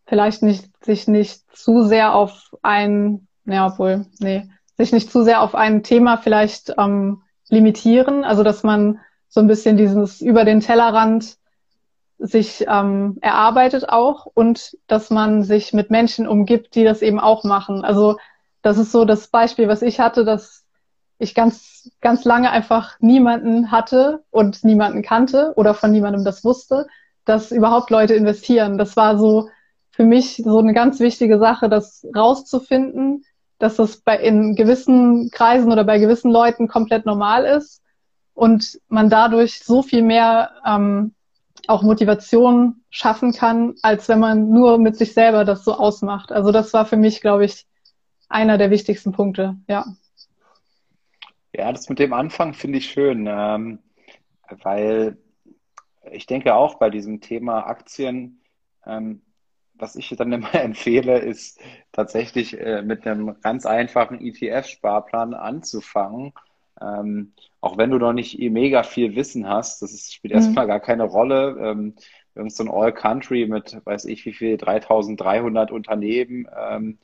[0.08, 5.42] vielleicht nicht, sich nicht zu sehr auf ein, ja, obwohl, nee, sich nicht zu sehr
[5.42, 10.62] auf ein Thema vielleicht ähm, limitieren, also dass man so ein bisschen dieses über den
[10.62, 11.38] Tellerrand
[12.18, 17.44] sich ähm, erarbeitet auch und dass man sich mit Menschen umgibt, die das eben auch
[17.44, 17.84] machen.
[17.84, 18.18] Also
[18.62, 20.65] das ist so das Beispiel, was ich hatte, dass
[21.18, 26.88] ich ganz, ganz lange einfach niemanden hatte und niemanden kannte oder von niemandem das wusste,
[27.24, 28.78] dass überhaupt Leute investieren.
[28.78, 29.50] Das war so
[29.92, 33.24] für mich so eine ganz wichtige Sache, das rauszufinden,
[33.60, 37.82] dass das bei in gewissen Kreisen oder bei gewissen Leuten komplett normal ist
[38.34, 41.16] und man dadurch so viel mehr ähm,
[41.68, 46.32] auch Motivation schaffen kann, als wenn man nur mit sich selber das so ausmacht.
[46.32, 47.66] Also das war für mich, glaube ich,
[48.28, 49.86] einer der wichtigsten Punkte, ja.
[51.58, 53.80] Ja, das mit dem Anfang finde ich schön, ähm,
[54.64, 55.18] weil
[56.12, 58.42] ich denke auch bei diesem Thema Aktien,
[58.86, 59.22] ähm,
[59.74, 61.62] was ich dann immer empfehle, ist
[61.94, 66.34] tatsächlich äh, mit einem ganz einfachen ETF-Sparplan anzufangen.
[66.82, 67.32] Ähm,
[67.62, 70.40] auch wenn du noch nicht mega viel Wissen hast, das ist, spielt mhm.
[70.40, 71.58] erstmal gar keine Rolle.
[71.58, 71.96] Ähm,
[72.36, 77.00] irgend so ein All-Country mit, weiß ich wie viel, 3300 Unternehmen, ähm,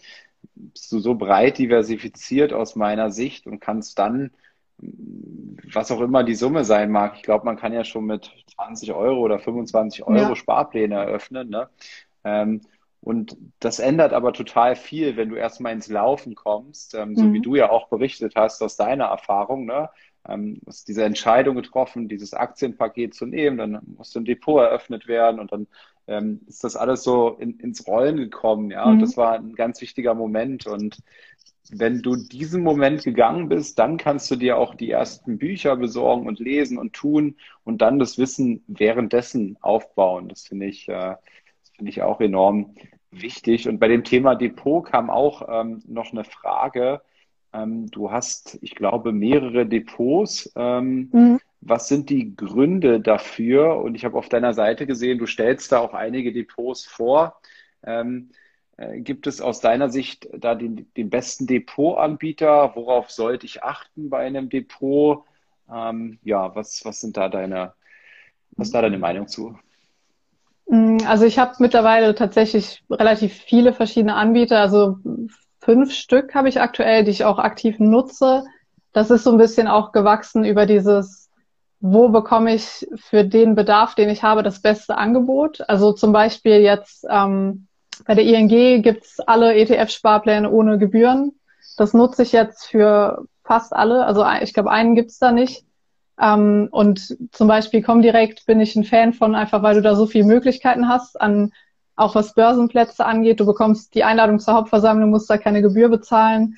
[0.54, 4.32] bist du so breit diversifiziert aus meiner Sicht und kannst dann,
[4.78, 8.94] was auch immer die Summe sein mag, ich glaube, man kann ja schon mit 20
[8.94, 10.36] Euro oder 25 Euro ja.
[10.36, 11.50] Sparpläne eröffnen.
[11.50, 11.70] Ne?
[12.24, 12.62] Ähm,
[13.02, 17.34] und das ändert aber total viel, wenn du erstmal ins Laufen kommst, ähm, so mhm.
[17.34, 19.66] wie du ja auch berichtet hast aus deiner Erfahrung.
[19.66, 19.90] Ne?
[20.28, 25.40] Ähm, hast diese Entscheidung getroffen, dieses Aktienpaket zu nehmen, dann musste ein Depot eröffnet werden
[25.40, 25.68] und dann
[26.08, 28.86] ähm, ist das alles so in, ins Rollen gekommen, ja.
[28.86, 28.94] Mhm.
[28.94, 30.68] Und das war ein ganz wichtiger Moment.
[30.68, 30.98] Und
[31.72, 36.28] wenn du diesen Moment gegangen bist, dann kannst du dir auch die ersten Bücher besorgen
[36.28, 40.28] und lesen und tun und dann das Wissen währenddessen aufbauen.
[40.28, 41.16] Das finde ich, äh,
[41.76, 42.76] finde ich auch enorm
[43.12, 43.68] wichtig.
[43.68, 47.02] Und bei dem Thema Depot kam auch ähm, noch eine Frage.
[47.54, 50.52] Ähm, du hast, ich glaube, mehrere Depots.
[50.56, 51.40] Ähm, mhm.
[51.62, 53.78] Was sind die Gründe dafür?
[53.78, 57.40] Und ich habe auf deiner Seite gesehen, du stellst da auch einige Depots vor.
[57.84, 58.30] Ähm,
[58.78, 62.72] äh, gibt es aus deiner Sicht da den, den besten Depotanbieter?
[62.76, 65.24] Worauf sollte ich achten bei einem Depot?
[65.72, 67.74] Ähm, ja, was, was sind da deine,
[68.52, 69.58] was ist da deine Meinung zu?
[70.68, 74.98] Mm, also ich habe mittlerweile tatsächlich relativ viele verschiedene Anbieter, also
[75.62, 78.44] fünf Stück habe ich aktuell, die ich auch aktiv nutze.
[78.94, 81.22] Das ist so ein bisschen auch gewachsen über dieses
[81.82, 85.68] wo bekomme ich für den Bedarf, den ich habe, das beste Angebot.
[85.68, 87.68] Also zum Beispiel jetzt ähm,
[88.06, 91.34] bei der ING gibt's alle ETF-Sparpläne ohne Gebühren.
[91.78, 94.06] Das nutze ich jetzt für fast alle.
[94.06, 95.66] Also ich glaube, einen gibt's da nicht.
[96.22, 100.06] Ähm, und zum Beispiel Comdirect bin ich ein Fan von, einfach weil du da so
[100.06, 101.52] viele Möglichkeiten hast, an
[102.02, 103.40] auch was Börsenplätze angeht.
[103.40, 106.58] Du bekommst die Einladung zur Hauptversammlung, musst da keine Gebühr bezahlen.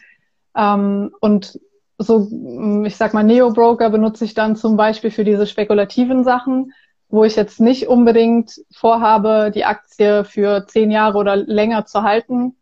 [0.55, 1.59] Ähm, und
[1.97, 6.73] so, mm, ich sag mal, Neo-Broker benutze ich dann zum Beispiel für diese spekulativen Sachen,
[7.09, 12.55] wo ich jetzt nicht unbedingt vorhabe, die Aktie für zehn Jahre oder länger zu halten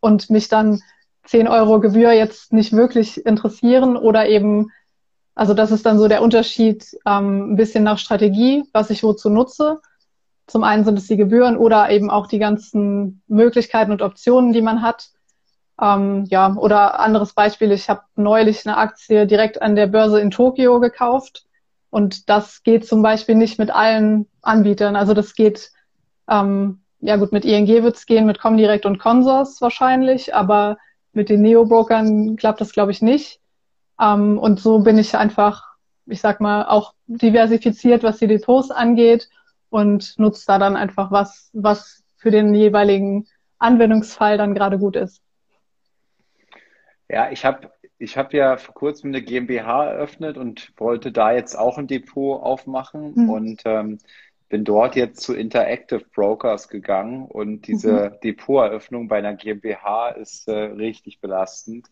[0.00, 0.80] und mich dann
[1.24, 4.70] zehn Euro Gebühr jetzt nicht wirklich interessieren oder eben,
[5.34, 9.30] also das ist dann so der Unterschied ähm, ein bisschen nach Strategie, was ich wozu
[9.30, 9.80] nutze.
[10.46, 14.62] Zum einen sind es die Gebühren oder eben auch die ganzen Möglichkeiten und Optionen, die
[14.62, 15.08] man hat.
[15.80, 20.30] Ähm, ja, oder anderes Beispiel, ich habe neulich eine Aktie direkt an der Börse in
[20.30, 21.46] Tokio gekauft
[21.90, 24.96] und das geht zum Beispiel nicht mit allen Anbietern.
[24.96, 25.72] Also das geht,
[26.28, 30.76] ähm, ja gut, mit ING wird's gehen, mit Comdirect und Consors wahrscheinlich, aber
[31.12, 33.40] mit den Neo-Brokern klappt das, glaube ich, nicht.
[34.00, 35.64] Ähm, und so bin ich einfach,
[36.06, 39.28] ich sag mal, auch diversifiziert, was die Depots angeht
[39.74, 43.26] und nutze da dann einfach was, was für den jeweiligen
[43.58, 45.20] Anwendungsfall dann gerade gut ist.
[47.08, 51.58] Ja, ich habe ich hab ja vor kurzem eine GmbH eröffnet und wollte da jetzt
[51.58, 53.30] auch ein Depot aufmachen mhm.
[53.30, 53.98] und ähm,
[54.48, 58.20] bin dort jetzt zu Interactive Brokers gegangen und diese mhm.
[58.22, 61.88] Depoteröffnung bei einer GmbH ist äh, richtig belastend.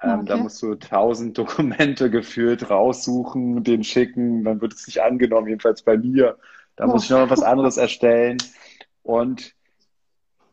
[0.00, 0.26] Ähm, okay.
[0.26, 5.82] Da musst du tausend Dokumente gefühlt raussuchen, den schicken, dann wird es nicht angenommen, jedenfalls
[5.82, 6.38] bei mir.
[6.76, 6.88] Da oh.
[6.88, 8.38] muss ich noch was anderes erstellen.
[9.02, 9.54] Und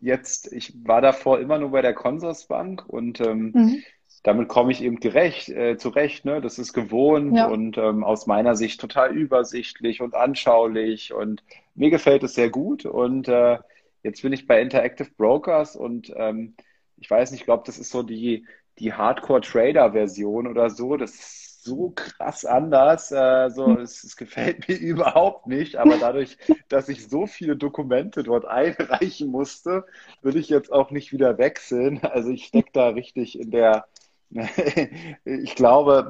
[0.01, 3.84] jetzt, ich war davor immer nur bei der Consorsbank und ähm, mhm.
[4.24, 6.26] damit komme ich eben gerecht, äh, zurecht.
[6.26, 6.41] Ne?
[6.41, 7.47] Das ist gewohnt ja.
[7.47, 11.43] und ähm, aus meiner Sicht total übersichtlich und anschaulich und
[11.76, 12.86] mir gefällt es sehr gut.
[12.86, 13.57] Und äh,
[14.03, 16.55] jetzt bin ich bei Interactive Brokers und ähm,
[16.97, 18.45] ich weiß nicht, ich glaube, das ist so die,
[18.80, 20.97] die Hardcore-Trader-Version oder so.
[20.97, 23.12] Das ist so krass anders.
[23.12, 23.80] Äh, so, hm.
[23.80, 25.78] es, es, gefällt mir überhaupt nicht.
[25.78, 26.38] Aber dadurch,
[26.70, 29.86] dass ich so viele Dokumente dort einreichen musste,
[30.22, 31.99] will ich jetzt auch nicht wieder wechseln.
[32.03, 33.86] Also ich stecke da richtig in der
[35.25, 36.09] ich glaube,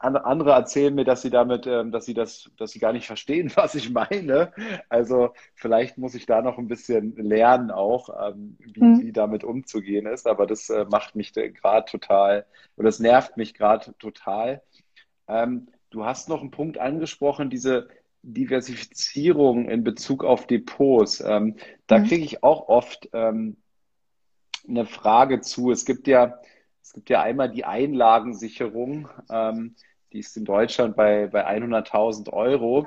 [0.00, 3.50] andere erzählen mir, dass sie damit, ähm, dass sie das, dass sie gar nicht verstehen,
[3.56, 4.52] was ich meine.
[4.88, 9.00] Also vielleicht muss ich da noch ein bisschen lernen auch, ähm, wie, mhm.
[9.00, 10.26] wie damit umzugehen ist.
[10.26, 14.62] Aber das äh, macht mich gerade total, oder das nervt mich gerade total.
[15.26, 17.88] Ähm, du hast noch einen Punkt angesprochen, diese
[18.22, 21.18] Diversifizierung in Bezug auf Depots.
[21.18, 21.54] Da mhm.
[21.86, 23.56] kriege ich auch oft eine
[24.84, 25.70] Frage zu.
[25.70, 26.38] Es gibt ja
[26.82, 29.74] es gibt ja einmal die Einlagensicherung, ähm,
[30.12, 32.86] die ist in Deutschland bei, bei 100.000 Euro.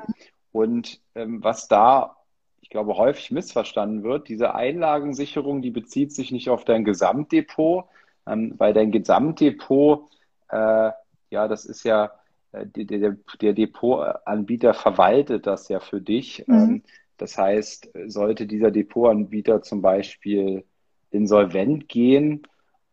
[0.52, 2.18] Und ähm, was da,
[2.62, 7.86] ich glaube, häufig missverstanden wird, diese Einlagensicherung, die bezieht sich nicht auf dein Gesamtdepot,
[8.28, 10.10] ähm, weil dein Gesamtdepot,
[10.50, 10.92] äh,
[11.30, 12.12] ja, das ist ja,
[12.52, 16.44] äh, der, der, Depotanbieter verwaltet das ja für dich.
[16.48, 16.56] Mhm.
[16.56, 16.84] Ähm,
[17.18, 20.66] das heißt, sollte dieser Depotanbieter zum Beispiel
[21.12, 22.48] insolvent gehen,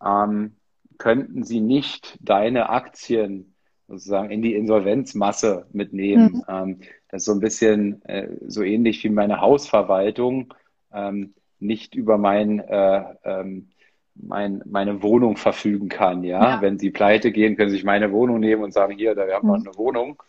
[0.05, 0.57] ähm,
[1.01, 3.55] könnten sie nicht deine Aktien
[3.89, 6.45] sozusagen in die Insolvenzmasse mitnehmen.
[6.49, 6.55] Mhm.
[6.55, 10.55] Ähm, das ist so ein bisschen äh, so ähnlich wie meine Hausverwaltung
[10.93, 13.71] ähm, nicht über mein, äh, ähm,
[14.15, 16.23] mein, meine Wohnung verfügen kann.
[16.23, 16.57] Ja?
[16.57, 16.63] ja?
[16.63, 19.49] wenn sie pleite gehen, können sie sich meine Wohnung nehmen und sagen, hier, da haben
[19.49, 19.67] wir mhm.
[19.67, 20.23] eine Wohnung.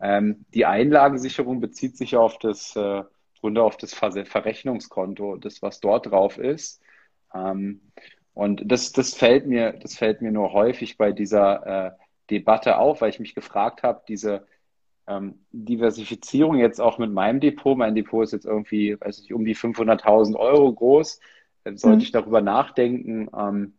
[0.00, 3.02] Ähm, die Einlagensicherung bezieht sich auf das äh,
[3.40, 6.82] Grunde auf das Ver Verrechnungskonto, das was dort drauf ist.
[7.34, 7.80] Ähm,
[8.34, 11.90] und das, das fällt mir, das fällt mir nur häufig bei dieser äh,
[12.30, 14.46] Debatte auf, weil ich mich gefragt habe, diese
[15.06, 19.44] ähm, Diversifizierung jetzt auch mit meinem Depot, mein Depot ist jetzt irgendwie, weiß ich, um
[19.44, 21.20] die 500.000 Euro groß,
[21.62, 22.02] dann sollte mhm.
[22.02, 23.74] ich darüber nachdenken, ähm,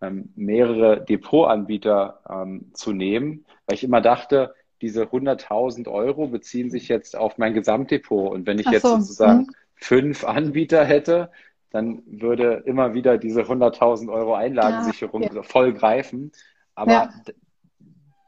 [0.00, 6.88] ähm, mehrere Depotanbieter ähm, zu nehmen, weil ich immer dachte, diese 100.000 Euro beziehen sich
[6.88, 8.32] jetzt auf mein Gesamtdepot.
[8.32, 8.72] Und wenn ich so.
[8.72, 9.54] jetzt sozusagen mhm.
[9.74, 11.30] fünf Anbieter hätte,
[11.76, 15.42] dann würde immer wieder diese 100.000 Euro Einlagensicherung ja, okay.
[15.42, 16.32] voll greifen.
[16.74, 17.10] Aber ja.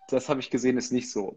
[0.08, 1.34] das habe ich gesehen, ist nicht so.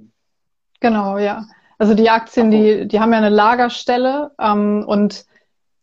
[0.82, 1.46] Genau, ja.
[1.78, 5.26] Also die Aktien, die, die haben ja eine Lagerstelle ähm, und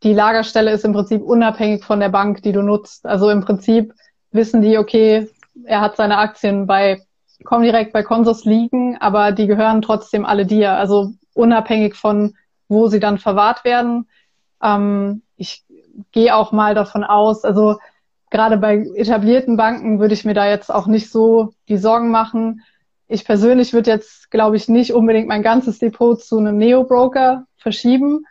[0.03, 3.07] die Lagerstelle ist im Prinzip unabhängig von der Bank, die du nutzt.
[3.07, 3.95] Also im Prinzip
[4.31, 5.29] wissen die, okay,
[5.65, 7.03] er hat seine Aktien bei
[7.45, 10.73] Comdirect, bei Consus liegen, aber die gehören trotzdem alle dir.
[10.73, 12.37] Also unabhängig von,
[12.69, 14.09] wo sie dann verwahrt werden.
[14.63, 15.65] Ähm, ich
[16.13, 17.79] gehe auch mal davon aus, also
[18.31, 22.63] gerade bei etablierten Banken würde ich mir da jetzt auch nicht so die Sorgen machen.
[23.07, 28.27] Ich persönlich würde jetzt, glaube ich, nicht unbedingt mein ganzes Depot zu einem Neo-Broker verschieben.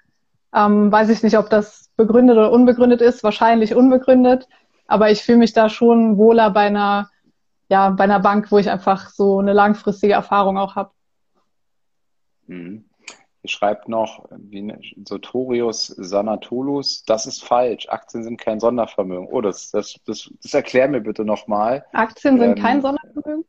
[0.54, 3.24] Ähm, weiß ich nicht, ob das begründet oder unbegründet ist.
[3.24, 4.48] Wahrscheinlich unbegründet.
[4.86, 7.10] Aber ich fühle mich da schon wohler bei einer,
[7.70, 10.92] ja, bei einer Bank, wo ich einfach so eine langfristige Erfahrung auch habe.
[12.46, 12.87] Mhm
[13.48, 14.74] schreibt noch, wie
[15.06, 17.88] Sotorius Sanatolus, das ist falsch.
[17.90, 19.28] Aktien sind kein Sondervermögen.
[19.32, 21.86] Oh, das, das, das, das erklär mir bitte nochmal.
[21.94, 23.46] Aktien sind ähm, kein Sondervermögen?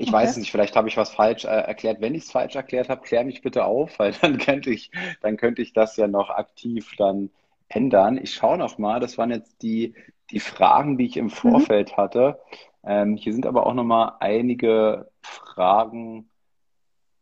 [0.00, 0.16] Ich okay.
[0.16, 2.00] weiß es nicht, vielleicht habe ich was falsch äh, erklärt.
[2.00, 4.90] Wenn ich es falsch erklärt habe, klär mich bitte auf, weil dann könnte ich,
[5.20, 7.30] dann könnte ich das ja noch aktiv dann
[7.68, 8.18] ändern.
[8.22, 9.94] Ich schaue noch mal, das waren jetzt die,
[10.30, 11.30] die Fragen, die ich im mhm.
[11.30, 11.96] Vorfeld mhm.
[11.96, 12.40] hatte.
[12.84, 16.30] Ähm, hier sind aber auch noch mal einige Fragen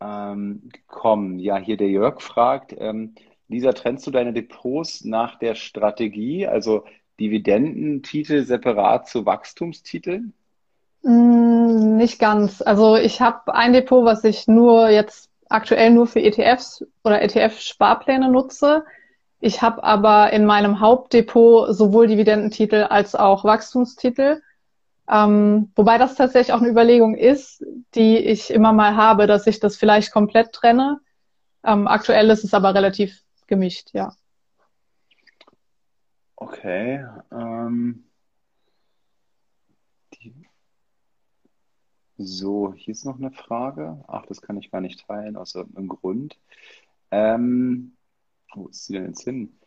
[0.00, 1.38] ähm, gekommen.
[1.38, 3.14] Ja, hier der Jörg fragt, ähm,
[3.48, 6.84] Lisa, trennst du deine Depots nach der Strategie, also
[7.20, 10.32] Dividendentitel separat zu Wachstumstiteln?
[11.02, 12.60] Mm, nicht ganz.
[12.62, 18.30] Also ich habe ein Depot, was ich nur jetzt aktuell nur für ETFs oder ETF-Sparpläne
[18.30, 18.84] nutze.
[19.40, 24.42] Ich habe aber in meinem Hauptdepot sowohl Dividendentitel als auch Wachstumstitel.
[25.08, 29.60] Ähm, wobei das tatsächlich auch eine Überlegung ist, die ich immer mal habe, dass ich
[29.60, 31.00] das vielleicht komplett trenne.
[31.64, 34.12] Ähm, aktuell ist es aber relativ gemischt, ja.
[36.36, 37.06] Okay.
[37.32, 38.04] Ähm,
[42.18, 44.02] so, hier ist noch eine Frage.
[44.08, 46.38] Ach, das kann ich gar nicht teilen, aus irgendeinem Grund.
[47.10, 47.96] Ähm,
[48.54, 49.58] wo ist sie denn jetzt hin?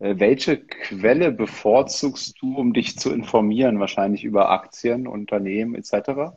[0.00, 6.34] Äh, welche Quelle bevorzugst du, um dich zu informieren, wahrscheinlich über Aktien, Unternehmen etc.?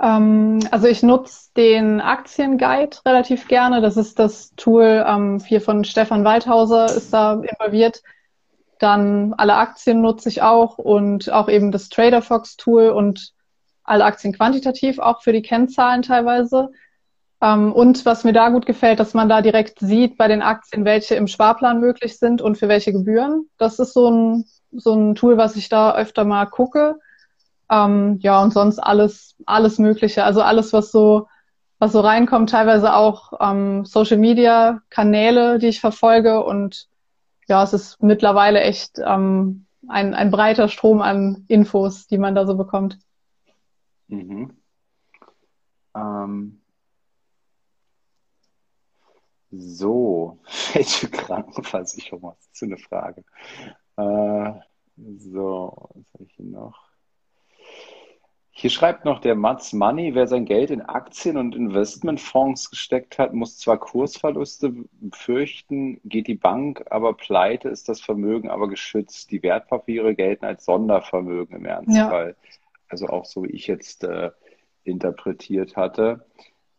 [0.00, 3.80] Ähm, also ich nutze den Aktienguide relativ gerne.
[3.80, 8.02] Das ist das Tool ähm, hier von Stefan Waldhauser ist da involviert.
[8.78, 13.34] Dann alle Aktien nutze ich auch und auch eben das TraderFox Tool und
[13.82, 16.70] alle Aktien quantitativ, auch für die Kennzahlen teilweise.
[17.40, 20.84] Ähm, und was mir da gut gefällt, dass man da direkt sieht bei den Aktien,
[20.84, 23.48] welche im Sparplan möglich sind und für welche Gebühren.
[23.58, 26.96] Das ist so ein, so ein Tool, was ich da öfter mal gucke.
[27.70, 30.24] Ähm, ja, und sonst alles, alles Mögliche.
[30.24, 31.28] Also alles, was so,
[31.78, 36.42] was so reinkommt, teilweise auch ähm, Social Media Kanäle, die ich verfolge.
[36.42, 36.88] Und
[37.46, 42.46] ja, es ist mittlerweile echt ähm, ein, ein breiter Strom an Infos, die man da
[42.46, 42.98] so bekommt.
[44.08, 44.56] Mhm.
[45.94, 46.57] Ähm,
[49.50, 50.38] so,
[50.72, 52.34] welche Krankenversicherung?
[52.36, 53.24] Das ist so eine Frage.
[53.96, 54.52] Äh,
[55.18, 56.88] so, was habe ich hier noch?
[58.60, 63.32] Hier schreibt noch der Mats Money, wer sein Geld in Aktien und Investmentfonds gesteckt hat,
[63.32, 69.30] muss zwar Kursverluste befürchten, geht die Bank aber pleite, ist das Vermögen aber geschützt.
[69.30, 72.30] Die Wertpapiere gelten als Sondervermögen im Ernstfall.
[72.30, 72.58] Ja.
[72.88, 74.32] Also auch so, wie ich jetzt äh,
[74.82, 76.26] interpretiert hatte.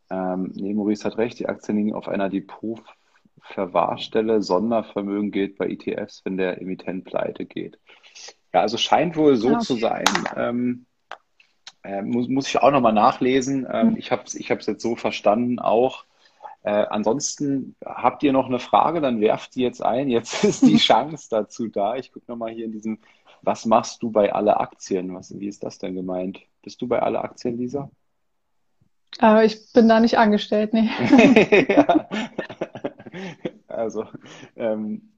[0.10, 4.42] Ähm, nee, Maurice hat recht, die Aktien liegen auf einer Depotverwahrstelle.
[4.42, 7.80] Sondervermögen gilt bei ETFs, wenn der Emittent pleite geht.
[8.54, 9.60] Ja, also scheint wohl so okay.
[9.60, 10.06] zu sein.
[10.36, 10.86] Ähm,
[11.84, 13.68] äh, muss, muss ich auch nochmal nachlesen.
[13.72, 13.98] Ähm, mhm.
[13.98, 16.06] Ich habe es ich jetzt so verstanden auch.
[16.62, 20.10] Äh, ansonsten habt ihr noch eine Frage, dann werft die jetzt ein.
[20.10, 21.96] Jetzt ist die Chance dazu da.
[21.96, 23.00] Ich gucke nochmal hier in diesem,
[23.42, 25.14] was machst du bei alle Aktien?
[25.16, 26.40] Was, wie ist das denn gemeint?
[26.62, 27.90] Bist du bei alle Aktien, Lisa?
[29.18, 30.90] Aber ich bin da nicht angestellt, nee.
[31.70, 32.08] ja.
[33.68, 34.06] Also,
[34.56, 35.10] ähm,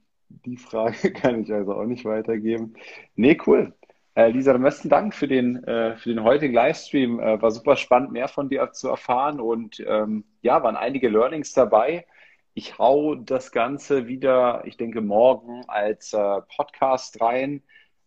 [0.45, 2.75] die Frage kann ich also auch nicht weitergeben.
[3.15, 3.73] Nee, cool.
[4.13, 7.19] Äh, Lisa, am besten Dank für den, äh, für den heutigen Livestream.
[7.19, 11.53] Äh, war super spannend, mehr von dir zu erfahren und ähm, ja, waren einige Learnings
[11.53, 12.05] dabei.
[12.53, 17.63] Ich hau das Ganze wieder, ich denke, morgen als äh, Podcast rein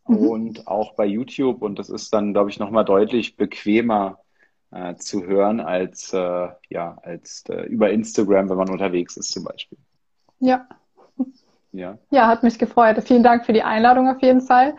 [0.07, 0.17] mhm.
[0.17, 1.63] und auch bei YouTube.
[1.63, 4.24] Und das ist dann, glaube ich, nochmal deutlich bequemer
[4.75, 9.79] äh, zu hören als, äh, ja, als über Instagram, wenn man unterwegs ist zum Beispiel.
[10.41, 10.67] Ja.
[11.73, 11.99] Ja.
[12.11, 13.03] Ja, hat mich gefreut.
[13.05, 14.75] Vielen Dank für die Einladung auf jeden Fall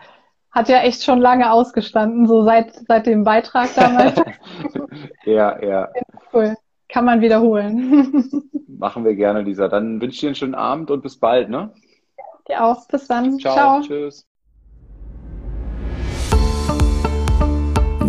[0.56, 4.14] hat ja echt schon lange ausgestanden, so seit, seit dem Beitrag damals.
[5.26, 5.90] ja, ja.
[6.32, 6.56] Cool.
[6.88, 8.50] Kann man wiederholen.
[8.66, 9.68] Machen wir gerne, Lisa.
[9.68, 11.74] Dann wünsche ich dir einen schönen Abend und bis bald, ne?
[12.48, 12.88] Dir auch.
[12.88, 13.38] Bis dann.
[13.38, 13.54] Ciao.
[13.54, 13.80] Ciao.
[13.82, 14.25] Tschüss.